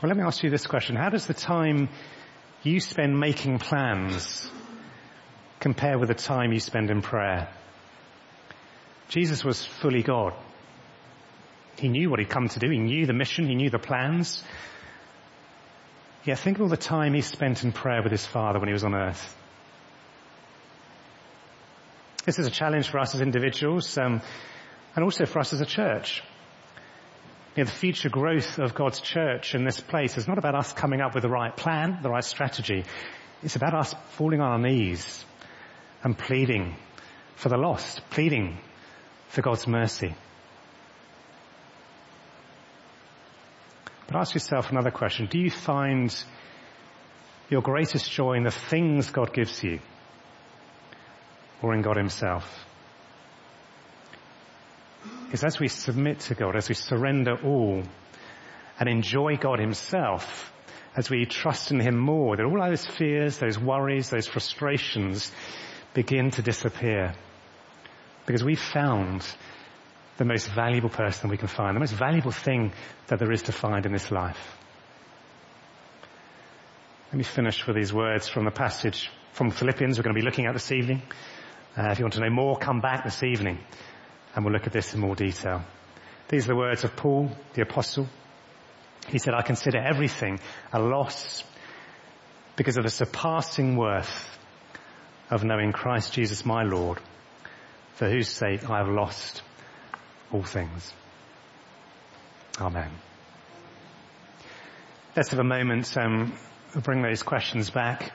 Well, 0.00 0.08
let 0.08 0.16
me 0.16 0.22
ask 0.22 0.44
you 0.44 0.50
this 0.50 0.66
question. 0.66 0.94
How 0.94 1.08
does 1.08 1.26
the 1.26 1.34
time 1.34 1.88
you 2.62 2.78
spend 2.78 3.18
making 3.18 3.58
plans 3.58 4.48
compare 5.58 5.98
with 5.98 6.08
the 6.08 6.14
time 6.14 6.52
you 6.52 6.60
spend 6.60 6.90
in 6.90 7.02
prayer? 7.02 7.48
Jesus 9.08 9.44
was 9.44 9.64
fully 9.64 10.04
God. 10.04 10.34
He 11.78 11.88
knew 11.88 12.10
what 12.10 12.20
he'd 12.20 12.28
come 12.28 12.48
to 12.48 12.60
do. 12.60 12.70
He 12.70 12.78
knew 12.78 13.06
the 13.06 13.12
mission. 13.12 13.48
He 13.48 13.56
knew 13.56 13.70
the 13.70 13.80
plans. 13.80 14.44
Yeah, 16.24 16.36
think 16.36 16.58
of 16.58 16.62
all 16.62 16.68
the 16.68 16.76
time 16.76 17.12
he 17.14 17.20
spent 17.20 17.64
in 17.64 17.72
prayer 17.72 18.00
with 18.00 18.12
his 18.12 18.24
father 18.24 18.60
when 18.60 18.68
he 18.68 18.72
was 18.72 18.84
on 18.84 18.94
earth. 18.94 19.36
This 22.24 22.38
is 22.38 22.46
a 22.46 22.50
challenge 22.50 22.88
for 22.88 23.00
us 23.00 23.16
as 23.16 23.20
individuals, 23.20 23.98
um, 23.98 24.20
and 24.94 25.04
also 25.04 25.26
for 25.26 25.40
us 25.40 25.52
as 25.52 25.60
a 25.60 25.66
church. 25.66 26.22
You 27.56 27.64
know, 27.64 27.70
the 27.70 27.76
future 27.76 28.08
growth 28.08 28.58
of 28.58 28.74
God's 28.74 29.00
church 29.00 29.54
in 29.54 29.64
this 29.64 29.80
place 29.80 30.16
is 30.16 30.28
not 30.28 30.38
about 30.38 30.54
us 30.54 30.72
coming 30.72 31.00
up 31.00 31.14
with 31.14 31.22
the 31.22 31.28
right 31.28 31.56
plan, 31.56 31.98
the 32.02 32.10
right 32.10 32.24
strategy. 32.24 32.84
It's 33.42 33.56
about 33.56 33.74
us 33.74 33.94
falling 34.10 34.40
on 34.40 34.52
our 34.52 34.58
knees 34.58 35.24
and 36.04 36.16
pleading 36.16 36.76
for 37.36 37.48
the 37.48 37.56
lost, 37.56 38.02
pleading 38.10 38.58
for 39.28 39.42
God's 39.42 39.66
mercy. 39.66 40.14
But 44.06 44.16
ask 44.16 44.34
yourself 44.34 44.70
another 44.70 44.90
question. 44.90 45.26
Do 45.26 45.38
you 45.38 45.50
find 45.50 46.14
your 47.50 47.62
greatest 47.62 48.10
joy 48.10 48.34
in 48.34 48.44
the 48.44 48.50
things 48.50 49.10
God 49.10 49.32
gives 49.32 49.62
you 49.62 49.80
or 51.62 51.74
in 51.74 51.82
God 51.82 51.96
himself? 51.96 52.67
Is 55.32 55.44
as 55.44 55.60
we 55.60 55.68
submit 55.68 56.20
to 56.20 56.34
God, 56.34 56.56
as 56.56 56.68
we 56.68 56.74
surrender 56.74 57.36
all 57.44 57.82
and 58.80 58.88
enjoy 58.88 59.36
God 59.36 59.58
himself, 59.58 60.52
as 60.96 61.10
we 61.10 61.26
trust 61.26 61.70
in 61.70 61.80
him 61.80 61.98
more, 61.98 62.36
that 62.36 62.44
all 62.44 62.58
those 62.58 62.86
fears, 62.86 63.36
those 63.36 63.58
worries, 63.58 64.08
those 64.08 64.26
frustrations 64.26 65.30
begin 65.92 66.30
to 66.30 66.42
disappear. 66.42 67.14
Because 68.24 68.42
we've 68.42 68.60
found 68.60 69.26
the 70.16 70.24
most 70.24 70.48
valuable 70.48 70.88
person 70.88 71.28
we 71.28 71.36
can 71.36 71.48
find, 71.48 71.76
the 71.76 71.80
most 71.80 71.94
valuable 71.94 72.32
thing 72.32 72.72
that 73.08 73.18
there 73.18 73.30
is 73.30 73.42
to 73.42 73.52
find 73.52 73.84
in 73.84 73.92
this 73.92 74.10
life. 74.10 74.56
Let 77.08 77.18
me 77.18 77.24
finish 77.24 77.66
with 77.66 77.76
these 77.76 77.92
words 77.92 78.28
from 78.28 78.44
the 78.44 78.50
passage 78.50 79.10
from 79.32 79.50
Philippians 79.50 79.98
we're 79.98 80.04
going 80.04 80.14
to 80.14 80.20
be 80.20 80.24
looking 80.24 80.46
at 80.46 80.54
this 80.54 80.72
evening. 80.72 81.02
Uh, 81.76 81.90
if 81.90 81.98
you 81.98 82.04
want 82.04 82.14
to 82.14 82.20
know 82.20 82.30
more, 82.30 82.56
come 82.56 82.80
back 82.80 83.04
this 83.04 83.22
evening 83.22 83.58
and 84.34 84.44
we'll 84.44 84.52
look 84.52 84.66
at 84.66 84.72
this 84.72 84.94
in 84.94 85.00
more 85.00 85.14
detail. 85.14 85.62
These 86.28 86.44
are 86.44 86.52
the 86.52 86.56
words 86.56 86.84
of 86.84 86.94
Paul, 86.96 87.30
the 87.54 87.62
apostle. 87.62 88.06
He 89.08 89.18
said, 89.18 89.34
I 89.34 89.42
consider 89.42 89.78
everything 89.78 90.40
a 90.72 90.78
loss 90.78 91.42
because 92.56 92.76
of 92.76 92.84
the 92.84 92.90
surpassing 92.90 93.76
worth 93.76 94.38
of 95.30 95.44
knowing 95.44 95.72
Christ 95.72 96.12
Jesus 96.12 96.44
my 96.44 96.64
Lord, 96.64 97.00
for 97.94 98.10
whose 98.10 98.28
sake 98.28 98.68
I 98.68 98.78
have 98.78 98.88
lost 98.88 99.42
all 100.32 100.42
things. 100.42 100.92
Amen. 102.60 102.90
Let's 105.16 105.30
have 105.30 105.38
a 105.40 105.44
moment, 105.44 105.96
um, 105.96 106.36
bring 106.82 107.02
those 107.02 107.22
questions 107.22 107.70
back. 107.70 108.12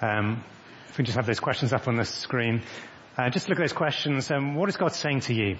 Um, 0.00 0.44
if 0.88 0.98
we 0.98 1.04
just 1.04 1.16
have 1.16 1.26
those 1.26 1.40
questions 1.40 1.72
up 1.72 1.86
on 1.86 1.96
the 1.96 2.04
screen. 2.04 2.62
Uh, 3.18 3.30
just 3.30 3.48
look 3.48 3.58
at 3.58 3.62
those 3.62 3.72
questions. 3.72 4.30
Um, 4.30 4.54
what 4.54 4.68
is 4.68 4.76
God 4.76 4.92
saying 4.92 5.20
to 5.22 5.34
you? 5.34 5.56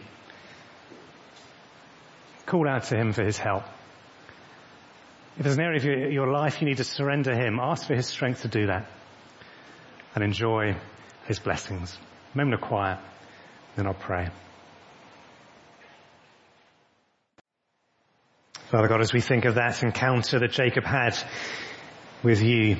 Call 2.47 2.69
out 2.69 2.85
to 2.85 2.97
Him 2.97 3.13
for 3.13 3.25
His 3.25 3.37
help. 3.37 3.65
If 5.37 5.43
there's 5.43 5.57
an 5.57 5.65
area 5.65 5.79
of 5.79 5.85
your, 5.85 6.11
your 6.11 6.31
life 6.31 6.61
you 6.61 6.69
need 6.69 6.77
to 6.77 6.85
surrender 6.85 7.35
Him, 7.35 7.59
ask 7.61 7.89
for 7.89 7.97
His 7.97 8.07
strength 8.07 8.43
to 8.43 8.49
do 8.49 8.67
that 8.67 8.89
and 10.15 10.23
enjoy 10.23 10.77
His 11.27 11.41
blessings. 11.41 11.99
A 12.33 12.39
moment 12.39 12.55
of 12.55 12.61
quiet, 12.61 13.01
then 13.75 13.89
I'll 13.89 13.95
pray. 13.95 14.29
Father 18.71 18.87
God, 18.87 19.01
as 19.01 19.13
we 19.13 19.21
think 19.21 19.47
of 19.47 19.57
that 19.57 19.83
encounter 19.83 20.39
that 20.39 20.53
Jacob 20.53 20.85
had 20.85 21.19
with 22.23 22.41
you, 22.41 22.77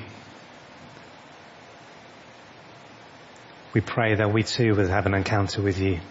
we 3.79 3.85
pray 3.85 4.15
that 4.15 4.33
we 4.33 4.43
too 4.43 4.75
will 4.75 4.89
have 4.89 5.05
an 5.05 5.13
encounter 5.13 5.61
with 5.61 5.79
you. 5.79 6.01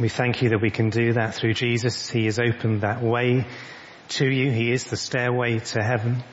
We 0.00 0.08
thank 0.08 0.40
you 0.40 0.48
that 0.48 0.62
we 0.62 0.70
can 0.70 0.88
do 0.88 1.12
that 1.12 1.34
through 1.34 1.52
Jesus. 1.52 2.08
He 2.08 2.24
has 2.24 2.38
opened 2.38 2.80
that 2.80 3.02
way 3.02 3.44
to 4.08 4.26
you. 4.26 4.50
He 4.50 4.72
is 4.72 4.84
the 4.84 4.96
stairway 4.96 5.58
to 5.58 5.82
heaven. 5.82 6.24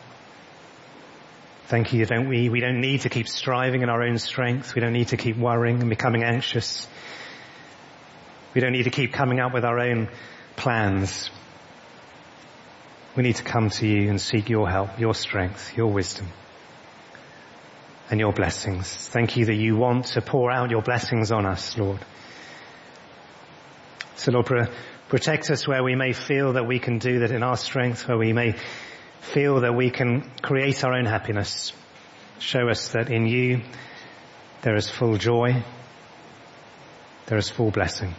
Thank 1.66 1.92
you, 1.92 2.06
don't 2.06 2.30
we? 2.30 2.48
We 2.48 2.62
don't 2.62 2.80
need 2.80 3.02
to 3.02 3.10
keep 3.10 3.28
striving 3.28 3.82
in 3.82 3.90
our 3.90 4.04
own 4.04 4.18
strength. 4.18 4.74
We 4.74 4.80
don't 4.80 4.94
need 4.94 5.10
to 5.10 5.18
keep 5.18 5.36
worrying 5.36 5.82
and 5.82 5.90
becoming 5.90 6.24
anxious. 6.24 6.88
We 8.54 8.62
don't 8.62 8.72
need 8.72 8.84
to 8.84 8.90
keep 8.90 9.12
coming 9.12 9.42
up 9.42 9.54
with 9.54 9.66
our 9.66 9.80
own 9.80 10.08
plans. 10.56 11.30
We 13.18 13.24
need 13.24 13.36
to 13.36 13.44
come 13.44 13.70
to 13.70 13.86
you 13.86 14.10
and 14.10 14.22
seek 14.22 14.48
your 14.48 14.70
help, 14.70 14.98
your 14.98 15.14
strength, 15.14 15.76
your 15.76 15.88
wisdom, 15.88 16.30
and 18.12 18.20
your 18.20 18.34
blessings. 18.34 18.94
Thank 18.94 19.38
you 19.38 19.46
that 19.46 19.56
you 19.56 19.78
want 19.78 20.06
to 20.08 20.22
pour 20.22 20.52
out 20.52 20.70
your 20.70 20.82
blessings 20.82 21.32
on 21.32 21.46
us, 21.46 21.78
Lord. 21.78 22.00
So 24.18 24.34
Lord, 24.34 24.70
protect 25.08 25.50
us 25.50 25.66
where 25.66 25.82
we 25.82 25.96
may 25.96 26.12
feel 26.12 26.54
that 26.54 26.68
we 26.68 26.78
can 26.78 27.00
do 27.00 27.20
that 27.20 27.32
in 27.32 27.42
our 27.42 27.56
strength, 27.56 28.08
where 28.08 28.18
we 28.18 28.34
may 28.34 28.58
feel 29.22 29.62
that 29.62 29.74
we 29.74 29.90
can 29.90 30.30
create 30.42 30.84
our 30.84 30.94
own 30.94 31.06
happiness. 31.06 31.72
Show 32.40 32.68
us 32.68 32.90
that 32.90 33.10
in 33.10 33.28
you 33.28 33.62
there 34.62 34.76
is 34.76 34.90
full 34.90 35.18
joy, 35.18 35.64
there 37.28 37.38
is 37.38 37.50
full 37.50 37.72
blessing. 37.72 38.14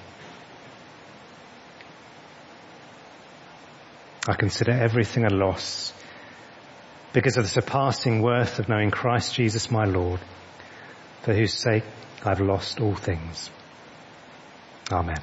I 4.26 4.34
consider 4.34 4.70
everything 4.70 5.24
a 5.24 5.30
loss 5.30 5.92
because 7.12 7.36
of 7.36 7.44
the 7.44 7.50
surpassing 7.50 8.22
worth 8.22 8.58
of 8.58 8.68
knowing 8.68 8.90
Christ 8.90 9.34
Jesus 9.34 9.70
my 9.70 9.84
Lord, 9.84 10.20
for 11.22 11.34
whose 11.34 11.54
sake 11.54 11.84
I've 12.24 12.40
lost 12.40 12.80
all 12.80 12.94
things. 12.94 13.50
Amen. 14.90 15.20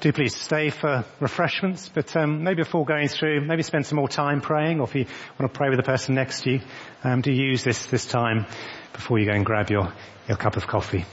Do 0.00 0.12
please 0.12 0.36
stay 0.36 0.70
for 0.70 1.04
refreshments, 1.20 1.88
but 1.88 2.14
um, 2.16 2.44
maybe 2.44 2.62
before 2.62 2.84
going 2.84 3.08
through, 3.08 3.40
maybe 3.40 3.62
spend 3.62 3.86
some 3.86 3.96
more 3.96 4.08
time 4.08 4.40
praying, 4.40 4.80
or 4.80 4.84
if 4.84 4.94
you 4.94 5.06
want 5.38 5.52
to 5.52 5.58
pray 5.58 5.70
with 5.70 5.78
the 5.78 5.82
person 5.82 6.14
next 6.14 6.42
to 6.42 6.52
you, 6.52 6.60
um, 7.02 7.22
do 7.22 7.32
use 7.32 7.64
this 7.64 7.86
this 7.86 8.04
time 8.04 8.46
before 8.92 9.18
you 9.18 9.24
go 9.24 9.32
and 9.32 9.44
grab 9.44 9.70
your 9.70 9.92
your 10.28 10.36
cup 10.36 10.56
of 10.56 10.66
coffee. 10.66 11.06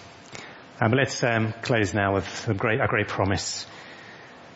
Um, 0.81 0.91
but 0.91 0.97
let's 0.97 1.23
um, 1.23 1.53
close 1.61 1.93
now 1.93 2.13
with 2.13 2.49
a 2.49 2.53
great 2.53 2.81
a 2.81 2.87
great 2.87 3.07
promise. 3.07 3.65